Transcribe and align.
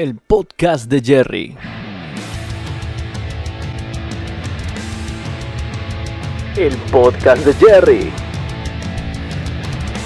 El 0.00 0.14
podcast 0.16 0.88
de 0.88 1.02
Jerry. 1.02 1.54
El 6.56 6.74
podcast 6.90 7.44
de 7.44 7.52
Jerry. 7.52 8.10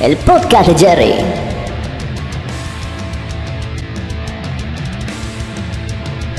El 0.01 0.17
podcast 0.17 0.69
de 0.69 0.79
Jerry. 0.85 1.13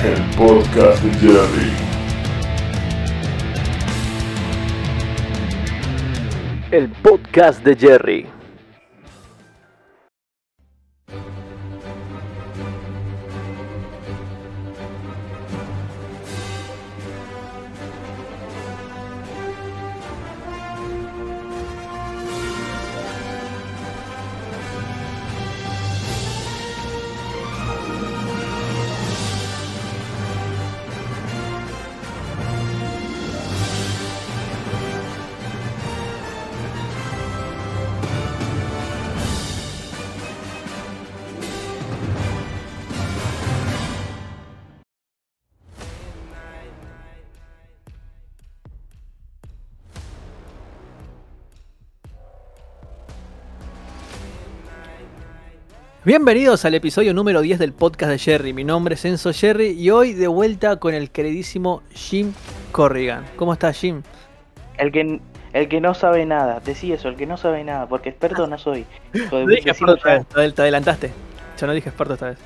El 0.04 0.22
podcast 0.36 1.02
de 1.02 1.14
Jerry. 1.22 1.72
El 6.72 6.90
podcast 6.90 7.64
de 7.64 7.76
Jerry. 7.78 8.35
Bienvenidos 56.06 56.66
al 56.66 56.76
episodio 56.76 57.14
número 57.14 57.42
10 57.42 57.58
del 57.58 57.74
podcast 57.74 58.12
de 58.12 58.20
Jerry. 58.20 58.54
Mi 58.54 58.64
nombre 58.64 58.94
es 58.94 59.04
Enzo 59.06 59.34
Jerry 59.34 59.70
y 59.72 59.90
hoy 59.90 60.14
de 60.14 60.28
vuelta 60.28 60.76
con 60.78 60.94
el 60.94 61.10
queridísimo 61.10 61.82
Jim 61.94 62.32
Corrigan. 62.72 63.26
¿Cómo 63.36 63.54
estás, 63.54 63.80
Jim? 63.80 64.04
El 64.78 64.92
que, 64.92 65.20
el 65.54 65.68
que 65.68 65.82
no 65.82 65.94
sabe 65.96 66.26
nada, 66.26 66.60
decí 66.60 66.92
eso, 66.94 67.08
el 67.10 67.16
que 67.16 67.26
no 67.26 67.38
sabe 67.38 67.64
nada, 67.64 67.88
porque 67.88 68.10
experto 68.10 68.46
no 68.46 68.58
soy. 68.60 68.86
No 69.32 69.48
dije 69.48 69.64
decilo 69.72 69.94
experto 69.94 70.06
ya. 70.06 70.16
esta 70.18 70.40
vez, 70.40 70.54
te 70.54 70.62
adelantaste. 70.62 71.12
Yo 71.60 71.68
no 71.68 71.74
dije 71.74 71.90
experto 71.90 72.14
esta 72.14 72.30
vez. 72.30 72.38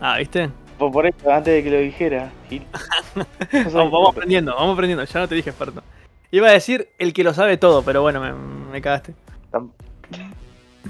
Ah, 0.00 0.18
¿viste? 0.18 0.50
Por, 0.76 0.90
por 0.90 1.06
eso, 1.06 1.30
antes 1.30 1.54
de 1.54 1.62
que 1.62 1.70
lo 1.70 1.78
dijera. 1.78 2.30
Gil. 2.48 2.66
No 3.74 3.90
Vamos, 3.90 4.10
aprendiendo, 4.12 4.54
vamos 4.54 4.74
aprendiendo. 4.74 5.04
Ya 5.04 5.20
no 5.20 5.28
te 5.28 5.34
dije 5.34 5.50
experto. 5.50 5.82
Iba 6.32 6.48
a 6.48 6.52
decir 6.52 6.88
el 6.98 7.12
que 7.12 7.22
lo 7.24 7.32
sabe 7.34 7.56
todo, 7.58 7.82
pero 7.82 8.02
bueno, 8.02 8.20
me, 8.20 8.32
me 8.32 8.80
cagaste. 8.80 9.14
Tam- 9.52 9.70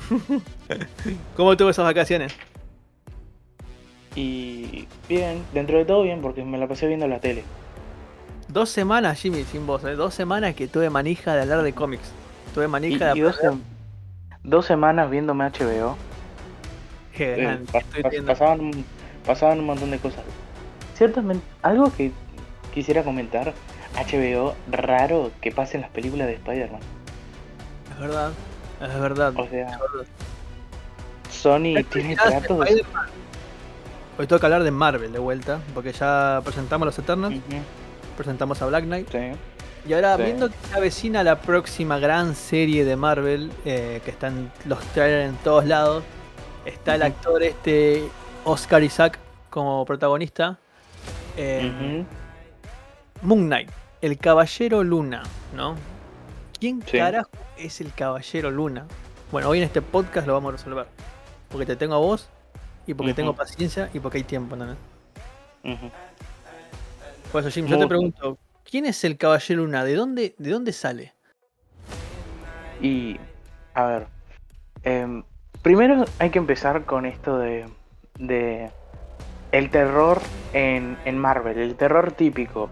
¿Cómo 1.36 1.56
tuvo 1.56 1.70
esas 1.70 1.84
vacaciones? 1.84 2.34
Y 4.16 4.86
bien, 5.08 5.44
dentro 5.52 5.78
de 5.78 5.84
todo 5.84 6.02
bien, 6.02 6.20
porque 6.20 6.44
me 6.44 6.58
la 6.58 6.66
pasé 6.66 6.86
viendo 6.86 7.06
la 7.06 7.20
tele. 7.20 7.44
Dos 8.48 8.68
semanas, 8.70 9.20
Jimmy, 9.20 9.44
sin 9.44 9.66
vos, 9.66 9.84
¿eh? 9.84 9.94
Dos 9.94 10.14
semanas 10.14 10.54
que 10.54 10.66
tuve 10.66 10.90
manija 10.90 11.34
de 11.34 11.42
hablar 11.42 11.62
de 11.62 11.72
cómics. 11.72 12.10
Tuve 12.54 12.64
Y, 12.64 12.68
manija 12.68 13.14
y 13.14 13.20
de... 13.20 13.20
dos, 13.20 13.36
sem- 13.38 13.60
dos 14.42 14.66
semanas 14.66 15.08
viéndome 15.10 15.44
HBO. 15.44 15.96
Qué 17.12 17.34
eh, 17.34 17.36
grande, 17.36 17.70
viendo. 18.10 18.32
pasaban, 18.32 18.60
un- 18.60 18.84
pasaban 19.24 19.60
un 19.60 19.66
montón 19.66 19.90
de 19.92 19.98
cosas. 19.98 20.24
Ciertamente, 20.94 21.44
algo 21.62 21.92
que 21.96 22.10
quisiera 22.74 23.04
comentar. 23.04 23.54
HBO, 23.94 24.54
raro 24.70 25.32
que 25.40 25.50
pasen 25.50 25.80
las 25.80 25.90
películas 25.90 26.26
de 26.28 26.34
Spider-Man. 26.34 26.80
Es 27.92 27.98
verdad, 28.00 28.32
es 28.80 29.00
verdad. 29.00 29.32
O 29.36 29.48
sea, 29.48 29.68
es 29.70 29.78
verdad. 29.78 30.06
Sony 31.30 31.84
tiene 31.90 32.16
tratos. 32.16 32.66
Hoy 34.18 34.26
toca 34.26 34.46
hablar 34.46 34.62
de 34.62 34.70
Marvel 34.70 35.12
de 35.12 35.18
vuelta, 35.18 35.60
porque 35.74 35.92
ya 35.92 36.40
presentamos 36.44 36.84
los 36.86 36.98
Eternals, 36.98 37.36
Ujú, 37.36 37.56
presentamos 38.16 38.60
a 38.60 38.66
Black 38.66 38.84
Knight. 38.84 39.08
sí. 39.10 39.32
Y 39.88 39.94
ahora, 39.94 40.16
Sí. 40.18 40.24
viendo 40.24 40.50
que 40.50 40.54
se 40.70 40.74
avecina 40.76 41.22
la 41.24 41.40
próxima 41.40 41.98
gran 41.98 42.34
serie 42.34 42.84
de 42.84 42.96
Marvel, 42.96 43.50
eh, 43.64 44.02
que 44.04 44.10
están 44.10 44.52
los 44.66 44.78
trailers 44.92 45.30
en 45.30 45.36
todos 45.36 45.64
lados, 45.64 46.04
está 46.66 46.96
el 46.96 47.02
actor 47.02 47.42
este 47.42 48.06
Oscar 48.44 48.82
Isaac 48.82 49.18
como 49.48 49.86
protagonista. 49.86 50.58
eh. 51.38 52.04
Moon 53.22 53.46
Knight, 53.46 53.70
el 54.02 54.18
Caballero 54.18 54.82
Luna, 54.84 55.22
¿no? 55.56 55.76
¿Quién 56.60 56.82
Sí. 56.86 56.98
carajo 56.98 57.30
es 57.56 57.80
el 57.80 57.92
Caballero 57.94 58.50
Luna? 58.50 58.86
Bueno, 59.32 59.48
hoy 59.48 59.58
en 59.58 59.64
este 59.64 59.80
podcast 59.80 60.26
lo 60.26 60.34
vamos 60.34 60.50
a 60.50 60.56
resolver. 60.58 60.86
Porque 61.48 61.64
te 61.64 61.74
tengo 61.74 61.94
a 61.94 61.98
vos, 61.98 62.28
y 62.86 62.92
porque 62.92 63.14
tengo 63.14 63.34
paciencia, 63.34 63.88
y 63.94 63.98
porque 64.00 64.18
hay 64.18 64.24
tiempo. 64.24 64.56
Por 67.32 67.40
eso, 67.40 67.50
Jim, 67.50 67.66
yo 67.66 67.78
te 67.78 67.86
pregunto, 67.86 68.36
¿quién 68.68 68.84
es 68.84 69.02
el 69.04 69.16
Caballero 69.16 69.62
Luna? 69.62 69.84
¿De 69.84 69.94
dónde, 69.94 70.34
de 70.36 70.50
dónde 70.50 70.72
sale? 70.72 71.14
Y, 72.82 73.18
a 73.74 73.84
ver, 73.86 74.06
em, 74.82 75.22
primero 75.62 76.04
hay 76.18 76.30
que 76.30 76.38
empezar 76.38 76.84
con 76.84 77.06
esto 77.06 77.38
de, 77.38 77.66
de 78.18 78.70
el 79.52 79.70
terror 79.70 80.20
en, 80.52 80.98
en 81.04 81.18
Marvel, 81.18 81.58
el 81.58 81.74
terror 81.74 82.12
típico, 82.12 82.70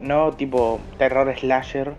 no 0.00 0.32
tipo 0.32 0.80
terror 0.98 1.34
slasher 1.38 1.96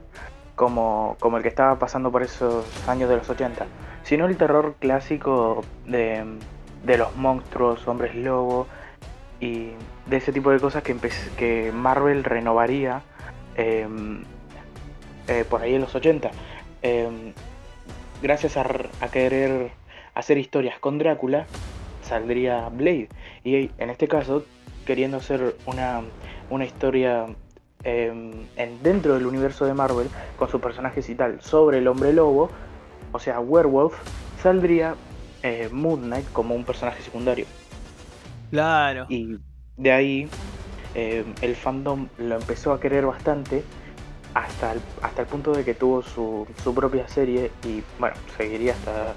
como, 0.57 1.15
como 1.19 1.37
el 1.37 1.43
que 1.43 1.49
estaba 1.49 1.77
pasando 1.77 2.11
por 2.11 2.23
esos 2.23 2.65
años 2.89 3.09
de 3.09 3.15
los 3.15 3.29
80, 3.29 3.67
sino 4.03 4.25
el 4.25 4.35
terror 4.35 4.75
clásico 4.79 5.63
de, 5.85 6.25
de 6.83 6.97
los 6.97 7.15
monstruos, 7.15 7.87
hombres 7.87 8.15
lobo 8.15 8.67
y 9.39 9.69
de 10.07 10.17
ese 10.17 10.33
tipo 10.33 10.49
de 10.49 10.59
cosas 10.59 10.81
que, 10.81 10.97
que 11.37 11.71
Marvel 11.71 12.23
renovaría 12.23 13.03
em, 13.55 14.23
eh, 15.27 15.45
por 15.47 15.61
ahí 15.61 15.75
en 15.75 15.81
los 15.81 15.93
80 15.93 16.31
eh, 16.81 17.33
gracias 18.21 18.57
a, 18.57 18.65
a 18.99 19.07
querer 19.09 19.71
hacer 20.15 20.39
historias 20.39 20.79
con 20.79 20.97
Drácula, 20.97 21.45
saldría 22.01 22.69
Blade. 22.69 23.09
Y 23.43 23.69
en 23.77 23.89
este 23.91 24.07
caso, 24.07 24.43
queriendo 24.87 25.17
hacer 25.17 25.55
una, 25.67 26.01
una 26.49 26.65
historia 26.65 27.27
eh, 27.83 28.07
en, 28.55 28.83
dentro 28.83 29.13
del 29.13 29.25
universo 29.25 29.65
de 29.65 29.73
Marvel, 29.73 30.07
con 30.37 30.49
sus 30.49 30.61
personajes 30.61 31.09
y 31.09 31.15
tal, 31.15 31.41
sobre 31.41 31.79
el 31.79 31.87
hombre 31.87 32.13
lobo, 32.13 32.49
o 33.11 33.19
sea, 33.19 33.39
Werewolf, 33.39 33.93
saldría 34.41 34.95
eh, 35.43 35.69
Moon 35.71 36.01
Knight 36.01 36.31
como 36.33 36.55
un 36.55 36.63
personaje 36.63 37.01
secundario. 37.01 37.45
Claro. 38.51 39.05
Y 39.09 39.37
de 39.77 39.91
ahí 39.91 40.29
eh, 40.95 41.23
el 41.41 41.55
fandom 41.55 42.07
lo 42.17 42.35
empezó 42.35 42.73
a 42.73 42.79
querer 42.79 43.05
bastante 43.05 43.63
hasta 44.33 44.73
el, 44.73 44.81
hasta 45.01 45.21
el 45.21 45.27
punto 45.27 45.51
de 45.51 45.63
que 45.63 45.73
tuvo 45.73 46.01
su, 46.01 46.47
su 46.63 46.73
propia 46.73 47.07
serie 47.07 47.51
y 47.65 47.83
bueno, 47.99 48.15
seguiría 48.37 48.73
hasta, 48.73 49.13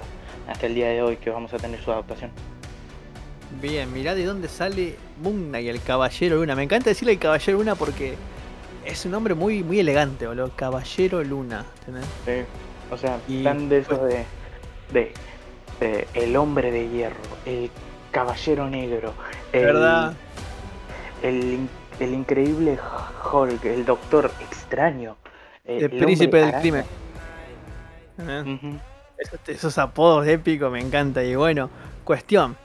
hasta 0.48 0.66
el 0.66 0.75
día 0.75 0.88
de 0.88 1.03
hoy 1.03 1.16
que 1.16 1.31
vamos 1.31 1.53
a 1.53 1.59
tener 1.59 1.81
su 1.81 1.91
adaptación. 1.92 2.31
Bien, 3.60 3.92
mirá 3.92 4.15
de 4.15 4.25
dónde 4.25 4.48
sale 4.48 4.97
Moon 5.22 5.48
Knight, 5.48 5.69
el 5.69 5.82
Caballero 5.82 6.37
Luna. 6.37 6.54
Me 6.54 6.62
encanta 6.62 6.91
decirle 6.91 7.12
el 7.12 7.19
Caballero 7.19 7.59
Luna 7.59 7.75
porque 7.75 8.15
es 8.84 9.04
un 9.04 9.12
nombre 9.12 9.34
muy, 9.34 9.62
muy 9.62 9.80
elegante, 9.80 10.26
boludo. 10.26 10.50
Caballero 10.56 11.22
Luna. 11.24 11.64
¿entendés? 11.80 12.04
Sí, 12.24 12.44
O 12.92 12.96
sea, 12.96 13.18
Y, 13.28 13.42
tan 13.44 13.68
de 13.68 13.78
esos 13.78 13.98
pues- 13.98 14.14
de, 14.14 14.24
de, 14.92 15.12
de 15.80 16.08
el 16.14 16.36
hombre 16.36 16.70
de 16.70 16.88
hierro, 16.88 17.16
el 17.46 17.70
caballero 18.10 18.68
negro, 18.68 19.14
el, 19.52 19.64
¿Verdad? 19.66 20.15
el, 21.22 21.68
el 22.00 22.15
increíble 22.15 22.78
Hulk, 23.32 23.65
el 23.66 23.84
doctor 23.84 24.30
extraño, 24.41 25.16
El, 25.65 25.84
el 25.84 25.91
príncipe 25.91 26.38
del 26.38 26.48
araña. 26.48 26.60
crimen. 28.18 28.80
esos 29.47 29.78
apodos 29.78 30.27
épicos 30.27 30.71
me 30.72 30.80
encanta. 30.80 31.22
Y 31.22 31.34
bueno, 31.36 31.71
cuestión. 32.04 32.56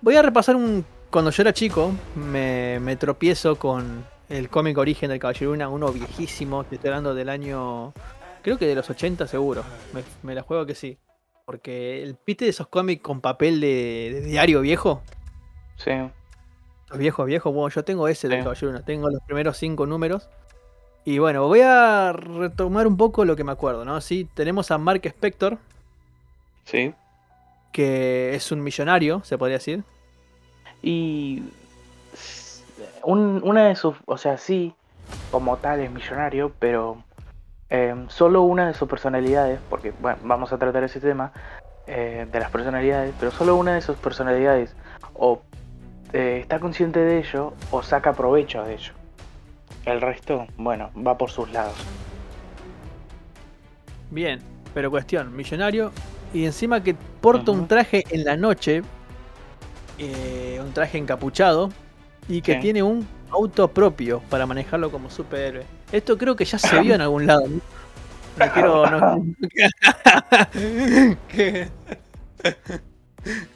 Voy 0.00 0.16
a 0.16 0.22
repasar 0.22 0.56
un. 0.56 0.84
Cuando 1.10 1.30
yo 1.30 1.42
era 1.42 1.52
chico, 1.52 1.92
me, 2.14 2.78
me 2.80 2.96
tropiezo 2.96 3.56
con 3.56 4.04
el 4.32 4.48
cómic 4.48 4.78
origen 4.78 5.10
del 5.10 5.18
Caballero 5.18 5.50
Luna, 5.52 5.68
uno 5.68 5.92
viejísimo, 5.92 6.64
te 6.64 6.76
estoy 6.76 6.88
hablando 6.88 7.14
del 7.14 7.28
año. 7.28 7.92
Creo 8.42 8.58
que 8.58 8.66
de 8.66 8.74
los 8.74 8.88
80 8.88 9.26
seguro. 9.26 9.62
Me, 9.92 10.02
me 10.22 10.34
la 10.34 10.42
juego 10.42 10.64
que 10.66 10.74
sí. 10.74 10.98
Porque 11.44 12.02
el 12.02 12.14
pite 12.14 12.44
de 12.46 12.50
esos 12.50 12.66
cómics 12.68 13.02
con 13.02 13.20
papel 13.20 13.60
de, 13.60 14.10
de 14.14 14.20
diario 14.22 14.60
viejo. 14.62 15.02
Sí. 15.76 15.90
Los 16.88 16.98
viejos, 16.98 17.26
viejos. 17.26 17.52
Bueno, 17.52 17.68
yo 17.74 17.84
tengo 17.84 18.08
ese 18.08 18.28
del. 18.28 18.42
Caballero 18.42 18.68
Luna. 18.72 18.84
Tengo 18.84 19.10
los 19.10 19.22
primeros 19.22 19.56
cinco 19.58 19.86
números. 19.86 20.28
Y 21.04 21.18
bueno, 21.18 21.46
voy 21.46 21.60
a 21.60 22.12
retomar 22.12 22.86
un 22.86 22.96
poco 22.96 23.24
lo 23.24 23.34
que 23.36 23.44
me 23.44 23.52
acuerdo, 23.52 23.84
¿no? 23.84 24.00
Sí, 24.00 24.28
tenemos 24.34 24.70
a 24.70 24.78
Mark 24.78 25.02
Spector, 25.04 25.58
Sí. 26.64 26.94
que 27.72 28.34
es 28.36 28.52
un 28.52 28.62
millonario, 28.62 29.20
se 29.24 29.36
podría 29.36 29.58
decir. 29.58 29.82
Y 30.80 31.42
un- 33.04 33.40
una 33.44 33.66
de 33.66 33.76
sus, 33.76 33.96
o 34.06 34.16
sea, 34.16 34.38
sí, 34.38 34.74
como 35.30 35.56
tal 35.58 35.80
es 35.80 35.90
millonario, 35.90 36.52
pero 36.58 37.02
em, 37.70 38.08
solo 38.08 38.42
una 38.42 38.66
de 38.68 38.74
sus 38.74 38.88
personalidades, 38.88 39.58
porque 39.70 39.92
bueno, 40.00 40.18
vamos 40.24 40.52
a 40.52 40.58
tratar 40.58 40.84
ese 40.84 41.00
tema 41.00 41.32
eh, 41.86 42.26
de 42.30 42.38
las 42.40 42.50
personalidades, 42.50 43.12
pero 43.18 43.32
solo 43.32 43.56
una 43.56 43.74
de 43.74 43.80
sus 43.80 43.96
personalidades 43.96 44.74
o 45.14 45.40
eh, 46.12 46.38
está 46.40 46.60
consciente 46.60 47.00
de 47.00 47.18
ello 47.18 47.54
o 47.70 47.82
saca 47.82 48.12
provecho 48.12 48.62
de 48.62 48.74
ello. 48.74 48.92
El 49.84 50.00
resto, 50.00 50.46
bueno, 50.56 50.90
va 50.94 51.16
por 51.18 51.30
sus 51.30 51.50
lados. 51.52 51.74
Bien, 54.10 54.40
pero 54.74 54.90
cuestión, 54.90 55.34
millonario 55.34 55.90
y 56.34 56.44
encima 56.44 56.82
que 56.82 56.94
porta 57.20 57.50
un 57.50 57.66
traje 57.66 58.04
en 58.10 58.24
la 58.24 58.36
noche, 58.36 58.82
eh, 59.98 60.60
un 60.62 60.72
traje 60.72 60.98
encapuchado 60.98 61.70
y 62.28 62.40
que 62.42 62.54
Sí. 62.54 62.60
tiene 62.60 62.82
un 62.82 63.06
auto 63.30 63.68
propio 63.68 64.20
para 64.30 64.46
manejarlo 64.46 64.90
como 64.90 65.10
superhéroe. 65.10 65.64
Esto 65.90 66.16
creo 66.18 66.36
que 66.36 66.44
ya 66.44 66.58
se 66.58 66.80
vio 66.80 66.94
en 66.94 67.00
algún 67.00 67.26
lado. 67.26 67.46
No, 67.48 67.60
No 68.46 68.52
quiero. 68.52 68.90
no- 68.90 69.24
que- 71.28 71.68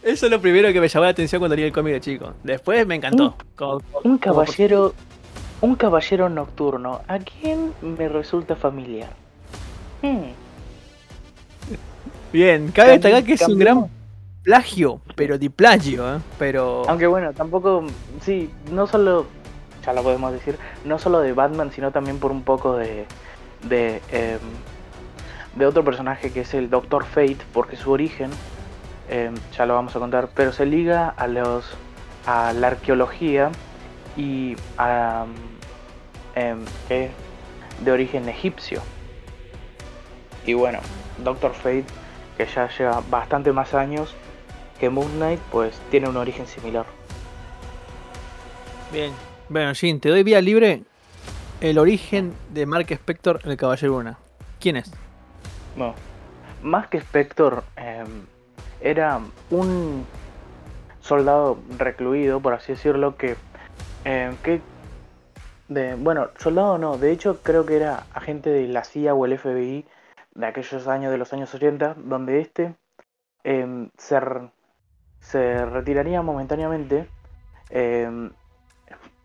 Eso 0.03 0.27
es 0.27 0.31
lo 0.31 0.41
primero 0.41 0.73
que 0.73 0.81
me 0.81 0.87
llamó 0.89 1.05
la 1.05 1.11
atención 1.11 1.41
cuando 1.41 1.57
leí 1.57 1.65
el 1.65 1.73
cómic 1.73 1.95
de 1.95 2.01
chico. 2.01 2.35
Después 2.45 2.87
me 2.87 2.95
encantó. 2.95 3.37
Como- 3.57 3.81
como- 3.81 3.99
Un 3.99 4.03
como 4.03 4.19
caballero, 4.21 4.95
un 5.61 5.75
caballero 5.75 6.29
nocturno. 6.29 7.01
¿A 7.09 7.19
quién 7.19 7.73
me 7.83 8.09
resulta 8.09 8.55
familiar? 8.55 9.11
Hmm, 10.03 10.31
Bien, 12.33 12.71
cabe 12.71 12.93
destacar 12.93 13.25
que 13.25 13.33
es 13.35 13.43
un 13.49 13.59
gran 13.59 13.87
plagio, 14.47 15.01
pero 15.17 15.39
di 15.39 15.49
plagio, 15.49 16.17
¿eh? 16.17 16.21
Pero. 16.39 16.85
Aunque 16.89 17.09
bueno, 17.09 17.33
tampoco, 17.33 17.83
sí, 18.21 18.49
no 18.71 18.87
solo, 18.87 19.27
ya 19.85 19.93
lo 19.93 20.05
podemos 20.05 20.33
decir, 20.33 20.57
no 20.85 21.01
solo 21.01 21.19
de 21.19 21.33
Batman, 21.33 21.73
sino 21.73 21.91
también 21.91 22.21
por 22.21 22.31
un 22.31 22.45
poco 22.45 22.77
de, 22.77 23.07
de, 23.69 24.01
em, 24.13 24.39
de 25.57 25.67
otro 25.67 25.85
personaje 25.85 26.31
que 26.31 26.43
es 26.43 26.55
el 26.55 26.71
Doctor 26.71 27.05
Fate, 27.05 27.39
porque 27.53 27.77
su 27.77 27.91
origen, 27.91 28.31
em, 29.09 29.35
ya 29.57 29.67
lo 29.67 29.75
vamos 29.75 29.97
a 29.97 29.99
contar, 29.99 30.29
pero 30.33 30.53
se 30.53 30.65
liga 30.65 31.09
a 31.09 31.27
los, 31.27 31.77
a 32.25 32.53
la 32.53 32.69
arqueología 32.69 33.51
y 34.17 34.55
a, 34.79 35.27
es 36.89 37.11
de 37.81 37.91
origen 37.91 38.29
egipcio. 38.29 38.81
Y 40.47 40.55
bueno, 40.55 40.79
Doctor 41.25 41.53
Fate, 41.53 41.87
que 42.37 42.47
ya 42.47 42.69
lleva 42.69 43.03
bastante 43.11 43.51
más 43.51 43.75
años 43.75 44.15
que 44.79 44.91
Moon 44.91 45.11
Knight, 45.17 45.41
pues 45.51 45.81
tiene 45.91 46.09
un 46.09 46.17
origen 46.17 46.47
similar. 46.47 46.87
Bien. 48.93 49.13
Bueno, 49.49 49.75
Jin, 49.75 50.01
te 50.01 50.09
doy 50.09 50.23
vía 50.23 50.41
libre. 50.41 50.83
El 51.61 51.79
origen 51.79 52.35
de 52.51 52.67
Mark 52.67 52.87
Spector, 52.91 53.41
el 53.45 53.57
Caballero 53.57 53.93
Luna. 53.95 54.19
¿Quién 54.61 54.77
es? 54.77 54.93
No. 55.77 55.95
Que 56.91 56.99
Spector, 56.99 57.63
em, 57.77 58.27
era 58.81 59.21
un 59.51 60.05
soldado 61.01 61.59
recluido, 61.79 62.41
por 62.41 62.55
así 62.55 62.73
decirlo, 62.73 63.17
que, 63.17 63.37
que 64.05 64.61
de, 65.69 65.95
bueno, 65.95 66.29
soldado 66.39 66.77
no, 66.79 66.99
de 66.99 67.13
hecho 67.13 67.41
creo 67.43 67.65
que 67.67 67.77
era 67.77 68.05
agente 68.15 68.51
de 68.51 68.67
la 68.69 68.85
CIA 68.85 69.15
o 69.15 69.25
el 69.27 69.39
FBI 69.39 69.85
de 70.35 70.47
aquellos 70.47 70.87
años, 70.89 71.13
de 71.13 71.19
los 71.19 71.33
años 71.33 71.55
80, 71.55 71.95
donde 71.99 72.41
este 72.41 72.75
se, 73.45 74.17
r- 74.17 74.51
se 75.31 75.65
retiraría 75.67 76.23
momentáneamente 76.23 77.09
em, 77.71 78.31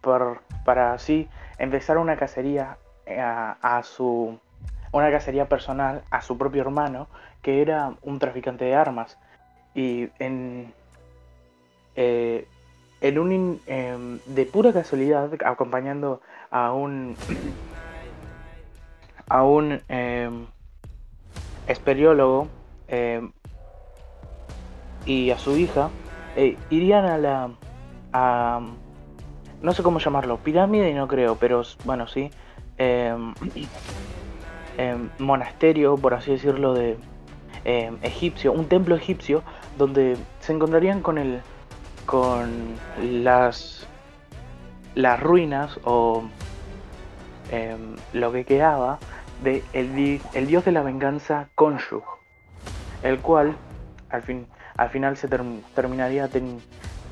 por- 0.02 0.42
para 0.66 0.94
así 0.94 1.30
empezar 1.60 1.98
una 2.00 2.18
cacería 2.18 2.78
eh, 3.06 3.20
a, 3.22 3.82
su 3.84 4.40
una 4.92 5.12
cacería 5.12 5.48
personal 5.48 6.04
a 6.10 6.22
su 6.22 6.38
propio 6.38 6.62
hermano 6.64 7.08
que 7.42 7.62
era 7.62 7.94
un 8.02 8.20
traficante 8.20 8.66
de 8.66 8.76
armas. 8.76 9.18
Y 9.74 10.10
en 10.20 10.74
eh, 11.96 12.48
en 13.02 13.20
un 13.20 13.32
in- 13.32 13.62
em, 13.68 14.20
de 14.26 14.46
pura 14.46 14.74
casualidad 14.74 15.30
acompañando 15.46 16.22
a 16.50 16.74
un 16.74 17.16
a 19.30 19.44
un 19.44 19.82
em, 19.88 20.46
espeleólogo 21.68 22.48
em, 22.88 23.32
y 25.06 25.32
a 25.32 25.38
su 25.38 25.58
hija 25.58 25.90
eh, 26.36 26.58
irían 26.70 27.06
a 27.06 27.18
la 27.18 27.50
a, 28.14 28.62
no 29.62 29.72
sé 29.74 29.84
cómo 29.84 30.00
llamarlo 30.00 30.38
pirámide 30.38 30.94
no 30.94 31.08
creo 31.08 31.36
pero 31.36 31.64
bueno 31.86 32.08
sí 32.08 32.30
em, 32.78 33.34
em, 34.78 35.10
monasterio 35.20 35.96
por 35.98 36.14
así 36.14 36.32
decirlo 36.32 36.74
de 36.74 36.98
em, 37.66 37.98
egipcio 38.02 38.52
un 38.54 38.66
templo 38.68 38.96
egipcio 38.96 39.44
donde 39.78 40.18
se 40.40 40.54
encontrarían 40.54 41.02
con 41.02 41.18
el 41.18 41.42
con 42.06 42.50
las 43.02 43.86
las 44.96 45.20
ruinas 45.20 45.80
o 45.84 46.24
lo 48.14 48.32
que 48.32 48.46
quedaba 48.46 48.98
de 49.44 49.62
el, 49.74 49.94
di- 49.96 50.22
el 50.34 50.48
dios 50.48 50.64
de 50.64 50.72
la 50.72 50.82
venganza 50.84 51.50
Khonshu 51.56 52.02
el 53.04 53.20
cual 53.20 53.56
al 54.10 54.22
fin 54.22 54.48
al 54.78 54.90
final 54.90 55.18
se 55.18 55.30
term- 55.30 55.62
terminaría 55.76 56.30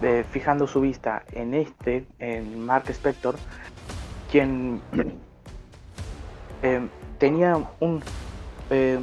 eh, 0.02 0.26
fijando 0.32 0.68
su 0.68 0.82
vista 0.82 1.24
en 1.34 1.54
este 1.54 2.06
en 2.20 2.60
Mark 2.66 2.90
Spector 2.90 3.36
quien 4.32 4.82
em, 6.62 6.90
tenía 7.20 7.58
un 7.80 8.02
eh, 8.70 9.00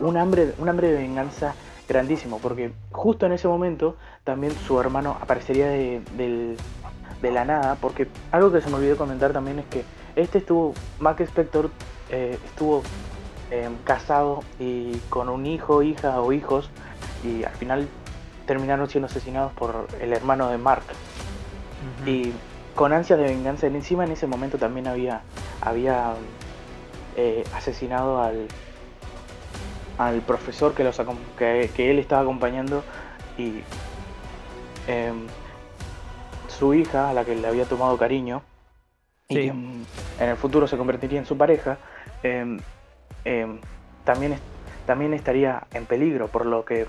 un 0.00 0.16
hambre 0.16 0.54
un 0.58 0.68
hambre 0.68 0.88
de 0.92 0.98
venganza 0.98 1.54
grandísimo 1.88 2.38
porque 2.40 2.72
justo 2.92 3.26
en 3.26 3.32
ese 3.32 3.48
momento 3.48 3.96
también 4.24 4.52
su 4.66 4.80
hermano 4.80 5.16
aparecería 5.20 5.68
de, 5.68 6.00
del- 6.16 6.56
de 7.22 7.30
la 7.30 7.44
nada 7.44 7.76
porque 7.80 8.08
algo 8.30 8.52
que 8.52 8.60
se 8.60 8.68
me 8.70 8.76
olvidó 8.76 8.96
comentar 8.96 9.32
también 9.32 9.58
es 9.58 9.66
que 9.66 9.84
este 10.16 10.38
estuvo 10.38 10.74
Mark 11.00 11.20
Spector 11.20 11.70
eh, 12.10 12.38
estuvo 12.44 12.82
casado 13.84 14.42
y 14.58 14.96
con 15.08 15.28
un 15.28 15.46
hijo 15.46 15.82
hija 15.82 16.20
o 16.20 16.32
hijos 16.32 16.70
y 17.26 17.44
al 17.44 17.54
final 17.54 17.88
terminaron 18.46 18.88
siendo 18.88 19.06
asesinados 19.06 19.52
por 19.52 19.88
el 20.00 20.12
hermano 20.12 20.48
de 20.50 20.58
Mark. 20.58 20.84
Y 22.06 22.32
con 22.74 22.92
ansias 22.92 23.18
de 23.18 23.24
venganza, 23.24 23.66
él 23.66 23.74
encima 23.76 24.04
en 24.04 24.12
ese 24.12 24.26
momento 24.26 24.58
también 24.58 24.86
había, 24.86 25.22
había 25.60 26.14
eh, 27.16 27.42
asesinado 27.54 28.22
al, 28.22 28.46
al 29.98 30.20
profesor 30.22 30.74
que, 30.74 30.84
los 30.84 30.98
acom- 31.00 31.16
que, 31.38 31.70
que 31.74 31.90
él 31.90 31.98
estaba 31.98 32.22
acompañando 32.22 32.84
y 33.38 33.60
em, 34.86 35.26
su 36.48 36.74
hija, 36.74 37.10
a 37.10 37.14
la 37.14 37.24
que 37.24 37.34
le 37.34 37.46
había 37.48 37.64
tomado 37.64 37.96
cariño, 37.98 38.42
y 39.28 39.34
que 39.34 39.48
en 40.20 40.28
el 40.28 40.36
futuro 40.36 40.68
se 40.68 40.76
convertiría 40.76 41.18
en 41.18 41.26
su 41.26 41.36
pareja, 41.36 41.78
em, 42.22 42.60
em, 43.24 43.58
también, 44.04 44.38
también 44.86 45.12
estaría 45.14 45.66
en 45.72 45.84
peligro, 45.86 46.28
por 46.28 46.46
lo 46.46 46.64
que 46.64 46.86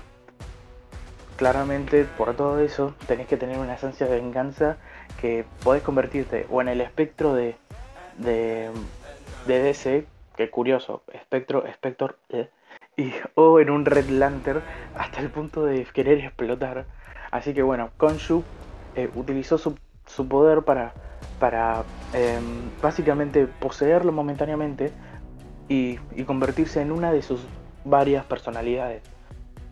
claramente 1.38 2.04
por 2.04 2.34
todo 2.34 2.58
eso 2.58 2.94
tenés 3.06 3.28
que 3.28 3.36
tener 3.36 3.58
una 3.58 3.74
esencia 3.74 4.06
de 4.06 4.16
venganza 4.16 4.76
que 5.20 5.44
podés 5.62 5.84
convertirte 5.84 6.46
o 6.50 6.60
en 6.60 6.68
el 6.68 6.80
espectro 6.80 7.32
de, 7.32 7.54
de, 8.18 8.68
de 9.46 9.62
DC, 9.62 10.04
que 10.36 10.50
curioso, 10.50 11.02
espectro, 11.12 11.64
espector, 11.64 12.18
eh, 12.30 12.50
y, 12.96 13.12
o 13.34 13.60
en 13.60 13.70
un 13.70 13.84
Red 13.84 14.10
Lantern 14.10 14.62
hasta 14.96 15.20
el 15.20 15.30
punto 15.30 15.64
de 15.64 15.84
querer 15.84 16.18
explotar. 16.18 16.86
Así 17.30 17.54
que 17.54 17.62
bueno, 17.62 17.90
Khonshu 17.98 18.42
eh, 18.96 19.08
utilizó 19.14 19.58
su, 19.58 19.78
su 20.06 20.26
poder 20.26 20.62
para, 20.62 20.92
para 21.38 21.84
em, 22.14 22.68
básicamente 22.82 23.46
poseerlo 23.46 24.10
momentáneamente 24.10 24.90
y, 25.68 26.00
y 26.16 26.24
convertirse 26.24 26.82
en 26.82 26.90
una 26.90 27.12
de 27.12 27.22
sus 27.22 27.46
varias 27.84 28.24
personalidades 28.24 29.02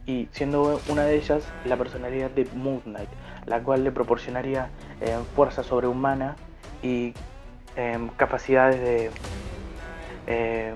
y 0.07 0.29
siendo 0.33 0.81
una 0.89 1.05
de 1.05 1.17
ellas 1.17 1.43
la 1.65 1.77
personalidad 1.77 2.31
de 2.31 2.47
Moon 2.55 2.81
Knight, 2.85 3.09
la 3.47 3.61
cual 3.63 3.83
le 3.85 3.91
proporcionaría 3.93 4.71
eh, 5.01 5.19
fuerza 5.35 5.63
sobrehumana 5.63 6.37
y 6.83 7.13
em, 7.77 8.09
capacidades 8.17 8.81
de, 10.27 10.75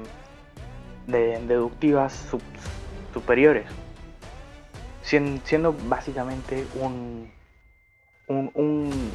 de 1.06 1.40
deductivas 1.46 2.28
sup- 2.30 2.40
superiores, 3.12 3.66
Sien- 5.02 5.40
siendo 5.44 5.74
básicamente 5.88 6.66
un 6.80 7.30
un, 8.28 8.50
un, 8.54 9.10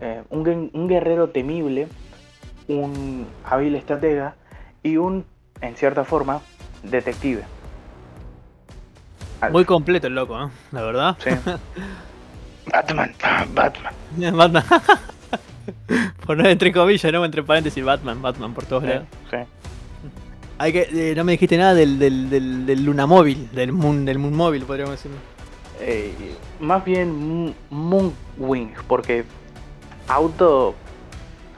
eh, 0.00 0.22
un 0.30 0.70
un 0.72 0.88
guerrero 0.88 1.28
temible, 1.30 1.88
un 2.68 3.26
hábil 3.44 3.74
estratega 3.74 4.36
y 4.82 4.96
un, 4.96 5.26
en 5.60 5.76
cierta 5.76 6.04
forma, 6.04 6.40
detective. 6.82 7.42
Muy 9.50 9.64
completo 9.64 10.06
el 10.06 10.14
loco, 10.14 10.40
¿eh? 10.42 10.48
La 10.72 10.82
verdad. 10.82 11.16
Sí. 11.22 11.30
Batman, 12.72 13.12
Batman. 13.54 13.92
Batman. 14.36 14.64
Poner 16.26 16.46
entre 16.46 16.72
comillas, 16.72 17.12
no 17.12 17.24
entre 17.24 17.42
paréntesis, 17.42 17.84
Batman, 17.84 18.20
Batman 18.22 18.54
por 18.54 18.64
todos 18.66 18.82
Sí, 18.84 18.88
lados. 18.88 19.06
sí. 19.30 19.36
Hay 20.58 20.72
que, 20.72 20.88
eh, 20.90 21.14
no 21.14 21.22
me 21.24 21.32
dijiste 21.32 21.58
nada 21.58 21.74
del, 21.74 21.98
del, 21.98 22.30
del, 22.30 22.66
del 22.66 22.84
Luna 22.84 23.06
Móvil, 23.06 23.50
del 23.52 23.72
Moon, 23.72 24.04
del 24.04 24.18
Moon 24.18 24.34
Móvil, 24.34 24.64
podríamos 24.64 24.92
decir. 24.96 25.10
Eh, 25.80 26.14
más 26.60 26.82
bien 26.84 27.46
Mo- 27.46 27.54
Moonwing, 28.38 28.72
porque 28.88 29.24
auto 30.08 30.74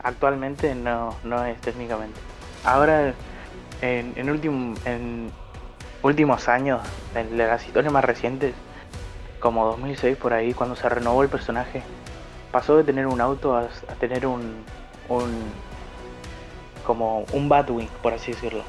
actualmente 0.02 0.74
no, 0.74 1.14
no 1.22 1.44
es 1.44 1.60
técnicamente. 1.60 2.18
Ahora, 2.64 3.14
en, 3.82 4.12
en, 4.16 4.30
último, 4.30 4.74
en 4.84 5.30
últimos 6.08 6.48
años, 6.48 6.80
en 7.14 7.38
las 7.38 7.64
historias 7.66 7.92
más 7.92 8.04
recientes, 8.04 8.54
como 9.40 9.66
2006 9.66 10.16
por 10.16 10.32
ahí, 10.32 10.52
cuando 10.54 10.74
se 10.76 10.88
renovó 10.88 11.22
el 11.22 11.28
personaje, 11.28 11.82
pasó 12.50 12.76
de 12.76 12.84
tener 12.84 13.06
un 13.06 13.20
auto 13.20 13.56
a, 13.56 13.60
a 13.62 13.94
tener 14.00 14.26
un, 14.26 14.64
un 15.08 15.28
como 16.84 17.24
un 17.32 17.48
Batwing, 17.48 17.88
por 18.02 18.12
así 18.14 18.32
decirlo. 18.32 18.62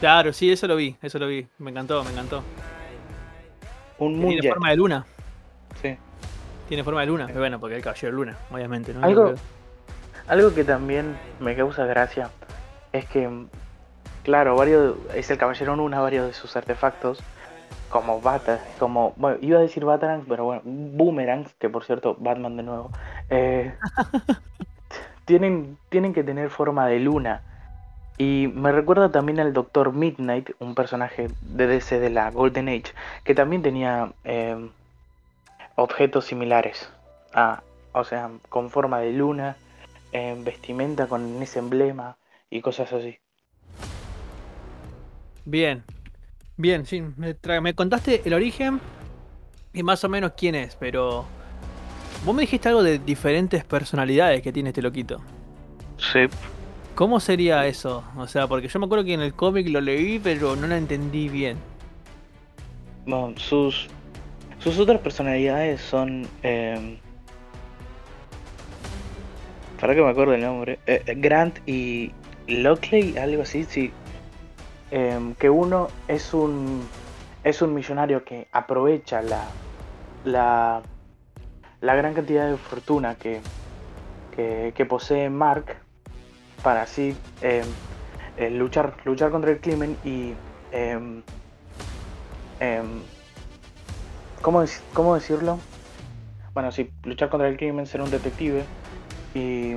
Claro, 0.00 0.32
sí, 0.32 0.52
eso 0.52 0.66
lo 0.68 0.76
vi, 0.76 0.96
eso 1.02 1.18
lo 1.18 1.26
vi. 1.26 1.46
Me 1.58 1.70
encantó, 1.70 2.04
me 2.04 2.10
encantó. 2.10 2.42
Un 3.98 4.12
Tiene 4.12 4.24
Moonjet. 4.26 4.52
forma 4.52 4.70
de 4.70 4.76
luna. 4.76 5.06
Sí. 5.82 5.96
Tiene 6.68 6.84
forma 6.84 7.00
de 7.00 7.06
luna. 7.06 7.26
Pero 7.26 7.40
bueno, 7.40 7.58
porque 7.58 7.76
el 7.76 7.82
caballero 7.82 8.12
de 8.12 8.16
luna, 8.16 8.36
obviamente, 8.52 8.92
¿no? 8.94 9.04
Algo, 9.04 9.34
algo 10.28 10.54
que 10.54 10.62
también 10.62 11.16
me 11.40 11.56
causa 11.56 11.84
gracia 11.86 12.30
es 12.92 13.06
que, 13.06 13.28
claro, 14.28 14.56
varios 14.56 14.94
es 15.14 15.30
el 15.30 15.38
Caballero 15.38 15.74
Luna, 15.74 16.00
varios 16.00 16.26
de 16.26 16.34
sus 16.34 16.54
artefactos, 16.54 17.18
como 17.88 18.20
batas, 18.20 18.60
como, 18.78 19.14
bueno, 19.16 19.38
iba 19.40 19.58
a 19.58 19.62
decir 19.62 19.86
Batarangs, 19.86 20.26
pero 20.28 20.44
bueno, 20.44 20.60
Boomerangs, 20.66 21.54
que 21.54 21.70
por 21.70 21.82
cierto, 21.82 22.14
Batman 22.20 22.58
de 22.58 22.62
nuevo, 22.62 22.90
eh, 23.30 23.74
tienen, 25.24 25.78
tienen 25.88 26.12
que 26.12 26.24
tener 26.24 26.50
forma 26.50 26.86
de 26.88 27.00
luna. 27.00 27.40
Y 28.18 28.52
me 28.54 28.70
recuerda 28.70 29.10
también 29.10 29.40
al 29.40 29.54
Doctor 29.54 29.94
Midnight, 29.94 30.50
un 30.58 30.74
personaje 30.74 31.28
de 31.40 31.66
DC 31.66 31.98
de 31.98 32.10
la 32.10 32.30
Golden 32.30 32.68
Age, 32.68 32.92
que 33.24 33.34
también 33.34 33.62
tenía 33.62 34.12
eh, 34.24 34.68
objetos 35.74 36.26
similares. 36.26 36.92
o 37.92 38.04
sea, 38.04 38.28
con 38.50 38.68
forma 38.68 38.98
de 38.98 39.10
luna, 39.10 39.56
en 40.12 40.44
vestimenta 40.44 41.06
con 41.06 41.42
ese 41.42 41.60
emblema 41.60 42.18
y 42.50 42.60
cosas 42.60 42.92
así. 42.92 43.18
Bien, 45.50 45.82
bien, 46.58 46.84
sí. 46.84 47.02
Me, 47.16 47.74
contaste 47.74 48.20
el 48.26 48.34
origen 48.34 48.82
y 49.72 49.82
más 49.82 50.04
o 50.04 50.08
menos 50.10 50.32
quién 50.36 50.54
es, 50.54 50.76
pero. 50.76 51.24
Vos 52.26 52.34
me 52.34 52.42
dijiste 52.42 52.68
algo 52.68 52.82
de 52.82 52.98
diferentes 52.98 53.64
personalidades 53.64 54.42
que 54.42 54.52
tiene 54.52 54.68
este 54.68 54.82
loquito. 54.82 55.22
Sí. 55.96 56.26
¿Cómo 56.94 57.18
sería 57.18 57.66
eso? 57.66 58.04
O 58.18 58.26
sea, 58.26 58.46
porque 58.46 58.68
yo 58.68 58.78
me 58.78 58.84
acuerdo 58.84 59.06
que 59.06 59.14
en 59.14 59.22
el 59.22 59.32
cómic 59.32 59.68
lo 59.68 59.80
leí, 59.80 60.18
pero 60.18 60.54
no 60.54 60.66
lo 60.66 60.74
entendí 60.74 61.30
bien. 61.30 61.56
Bueno, 63.06 63.32
sus, 63.38 63.88
sus 64.58 64.78
otras 64.78 65.00
personalidades 65.00 65.80
son... 65.80 66.28
Eh, 66.42 66.98
para 69.80 69.94
que 69.94 70.02
me 70.02 70.10
acuerdo 70.10 70.34
el 70.34 70.42
nombre. 70.42 70.78
eh, 70.86 71.02
eh, 71.06 71.14
Grant 71.16 71.60
y 71.66 72.12
Lockley, 72.48 73.16
algo 73.16 73.42
así, 73.42 73.64
sí. 73.64 73.92
Em, 74.90 75.34
que 75.34 75.50
uno 75.50 75.88
es 76.08 76.32
un 76.32 76.88
es 77.44 77.60
un 77.60 77.74
millonario 77.74 78.24
que 78.24 78.48
aprovecha 78.52 79.20
la 79.20 79.44
la, 80.24 80.80
la 81.82 81.94
gran 81.94 82.14
cantidad 82.14 82.50
de 82.50 82.56
fortuna 82.56 83.14
que, 83.16 83.40
que, 84.34 84.86
posee 84.86 85.28
Mark 85.28 85.76
para 86.62 86.82
así 86.82 87.14
em, 87.42 87.66
eh, 88.38 88.50
luchar 88.50 88.94
luchar 89.04 89.30
contra 89.30 89.50
el 89.50 89.60
crimen 89.60 89.96
y 90.04 90.32
em, 90.72 91.22
¿cómo, 94.40 94.64
¿cómo 94.94 95.14
decirlo? 95.14 95.58
Bueno, 96.54 96.72
sí, 96.72 96.90
luchar 97.04 97.28
contra 97.28 97.48
el 97.48 97.56
crimen, 97.58 97.86
ser 97.86 98.00
un 98.00 98.10
detective 98.10 98.64
y 99.34 99.74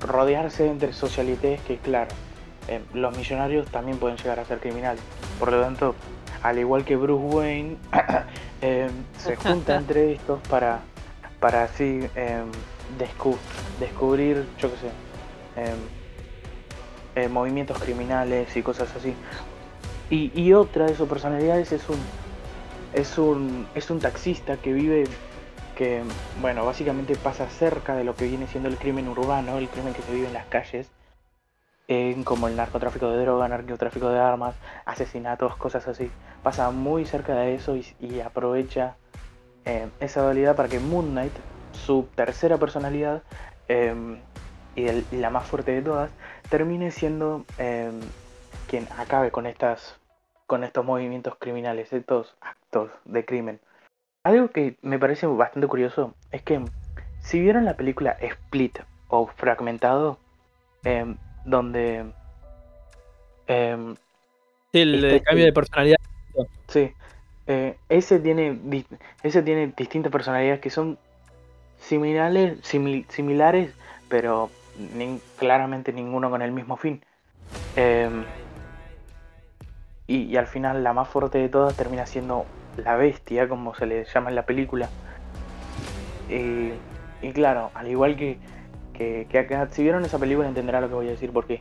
rodearse 0.00 0.68
entre 0.68 0.92
socialites 0.92 1.60
que, 1.62 1.76
claro, 1.78 2.10
em, 2.70 2.82
los 2.94 3.16
millonarios 3.16 3.66
también 3.70 3.98
pueden 3.98 4.16
llegar 4.16 4.38
a 4.40 4.44
ser 4.44 4.58
criminales. 4.60 5.02
Por 5.38 5.52
lo 5.52 5.60
tanto, 5.60 5.94
al 6.42 6.58
igual 6.58 6.84
que 6.84 6.96
Bruce 6.96 7.22
Wayne, 7.36 7.76
em, 8.62 8.90
se 9.18 9.36
junta 9.36 9.76
entre 9.78 10.12
estos 10.14 10.40
para, 10.48 10.80
para 11.40 11.64
así 11.64 12.00
em, 12.14 12.46
descu- 12.98 13.36
descubrir, 13.78 14.46
yo 14.58 14.70
qué 14.70 14.76
sé, 14.78 14.90
eh, 17.16 17.28
movimientos 17.28 17.78
criminales 17.78 18.56
y 18.56 18.62
cosas 18.62 18.94
así. 18.96 19.14
Y, 20.10 20.30
y 20.40 20.52
otra 20.54 20.86
de 20.86 20.94
sus 20.96 21.08
personalidades 21.08 21.72
es 21.72 21.88
un 21.88 21.98
es 22.92 23.18
un 23.18 23.66
es 23.76 23.90
un 23.90 24.00
taxista 24.00 24.56
que 24.56 24.72
vive 24.72 25.04
que 25.76 26.02
bueno 26.40 26.64
básicamente 26.66 27.14
pasa 27.14 27.46
cerca 27.48 27.94
de 27.94 28.02
lo 28.02 28.16
que 28.16 28.26
viene 28.26 28.48
siendo 28.48 28.68
el 28.68 28.76
crimen 28.76 29.06
urbano 29.06 29.58
el 29.58 29.68
crimen 29.68 29.94
que 29.94 30.02
se 30.02 30.12
vive 30.12 30.26
en 30.26 30.32
las 30.32 30.46
calles 30.46 30.88
eh, 31.90 32.16
como 32.24 32.46
el 32.46 32.54
narcotráfico 32.54 33.10
de 33.10 33.20
droga 33.20 33.48
narcotráfico 33.48 34.10
de 34.10 34.20
armas 34.20 34.54
asesinatos 34.84 35.56
cosas 35.56 35.88
así 35.88 36.08
pasa 36.40 36.70
muy 36.70 37.04
cerca 37.04 37.34
de 37.34 37.56
eso 37.56 37.76
y, 37.76 38.20
aprovecha 38.20 38.96
eh, 39.64 39.88
esa 39.98 40.22
dualidad 40.22 40.54
para 40.54 40.68
que 40.68 40.78
Moon 40.78 41.10
Knight 41.10 41.32
su 41.72 42.08
tercera 42.14 42.58
personalidad 42.58 43.24
eh, 43.66 43.92
y, 44.76 45.16
la 45.16 45.30
más 45.30 45.48
fuerte 45.48 45.72
de 45.72 45.82
todas 45.82 46.12
termine 46.48 46.92
siendo 46.92 47.44
eh, 47.58 47.90
quien 48.68 48.86
acabe 48.96 49.32
con 49.32 49.46
estas 49.46 49.96
con 50.46 50.62
estos 50.64 50.84
movimientos 50.84 51.34
criminales, 51.38 51.92
estos 51.92 52.36
actos 52.40 52.90
de 53.04 53.24
crimen. 53.24 53.60
Algo 54.24 54.50
que 54.50 54.76
me 54.82 54.98
parece 54.98 55.26
bastante 55.26 55.66
curioso 55.66 56.14
es 56.30 56.42
que 56.42 56.64
si 57.20 57.40
vieron 57.40 57.64
la 57.64 57.76
película 57.76 58.16
Split 58.20 58.78
o 59.08 59.26
Fragmentado, 59.26 60.18
em, 60.82 61.16
donde 61.44 62.12
em, 63.46 63.94
Sí, 64.72 64.80
el, 64.80 64.94
Este- 65.04 65.16
el 65.16 65.22
cambio 65.22 65.44
de 65.46 65.52
personalidad. 65.52 65.96
sí, 66.68 66.92
eh, 67.46 67.76
ese 67.88 68.20
tiene 68.20 68.58
ese 69.22 69.42
tiene 69.42 69.72
distintas 69.76 70.12
personalidades 70.12 70.60
que 70.60 70.70
son 70.70 70.96
similares, 71.80 72.58
simil- 72.62 73.06
similares, 73.08 73.72
pero 74.08 74.50
claramente 75.38 75.92
ninguno 75.92 76.30
con 76.30 76.42
el 76.42 76.52
mismo 76.52 76.76
fin. 76.76 77.02
Em, 77.74 78.24
y, 80.06 80.22
y 80.24 80.36
al 80.36 80.46
final 80.46 80.84
la 80.84 80.92
más 80.92 81.08
fuerte 81.08 81.38
de 81.38 81.48
todas 81.48 81.76
termina 81.76 82.06
siendo 82.06 82.44
la 82.76 82.96
bestia, 82.96 83.48
como 83.48 83.74
se 83.74 83.86
le 83.86 84.04
llama 84.04 84.30
en 84.30 84.36
la 84.36 84.46
película. 84.46 84.88
Y 86.28 87.32
claro, 87.32 87.70
al 87.74 87.88
igual 87.88 88.16
que, 88.16 88.38
que, 89.28 89.46
que 89.46 89.66
si 89.70 89.82
vieron 89.82 90.04
esa 90.04 90.18
película 90.18 90.46
entenderá 90.48 90.80
lo 90.80 90.88
que 90.88 90.94
voy 90.94 91.08
a 91.08 91.10
decir, 91.10 91.30
porque 91.32 91.60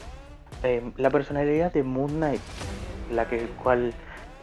em, 0.64 0.92
la 0.98 1.10
personalidad 1.10 1.72
de 1.72 1.84
Moon 1.84 2.12
Knight, 2.18 2.42
la 3.12 3.28
que 3.28 3.48
cual 3.64 3.94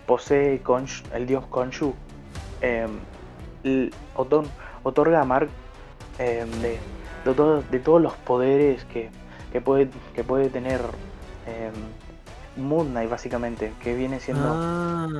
posee 0.06 0.62
Khonshu- 0.62 1.04
el 1.12 1.26
dios 1.26 1.44
Khonshu, 1.46 1.94
em, 2.62 2.98
otor- 4.16 4.46
otorga 4.82 5.20
a 5.20 5.24
Mark 5.24 5.48
em, 6.18 6.50
de, 6.62 6.78
de, 7.24 7.34
todo- 7.34 7.62
de 7.62 7.78
todos 7.80 8.00
los 8.00 8.14
poderes 8.14 8.84
que, 8.86 9.10
que 9.52 9.60
puede, 9.60 9.88
que 10.14 10.24
puede 10.24 10.48
tener 10.48 10.80
em, 11.46 12.62
Moon 12.62 12.88
Knight 12.92 13.10
básicamente, 13.10 13.72
que 13.82 13.94
viene 13.94 14.20
siendo 14.20 14.48
Ah, 14.54 14.58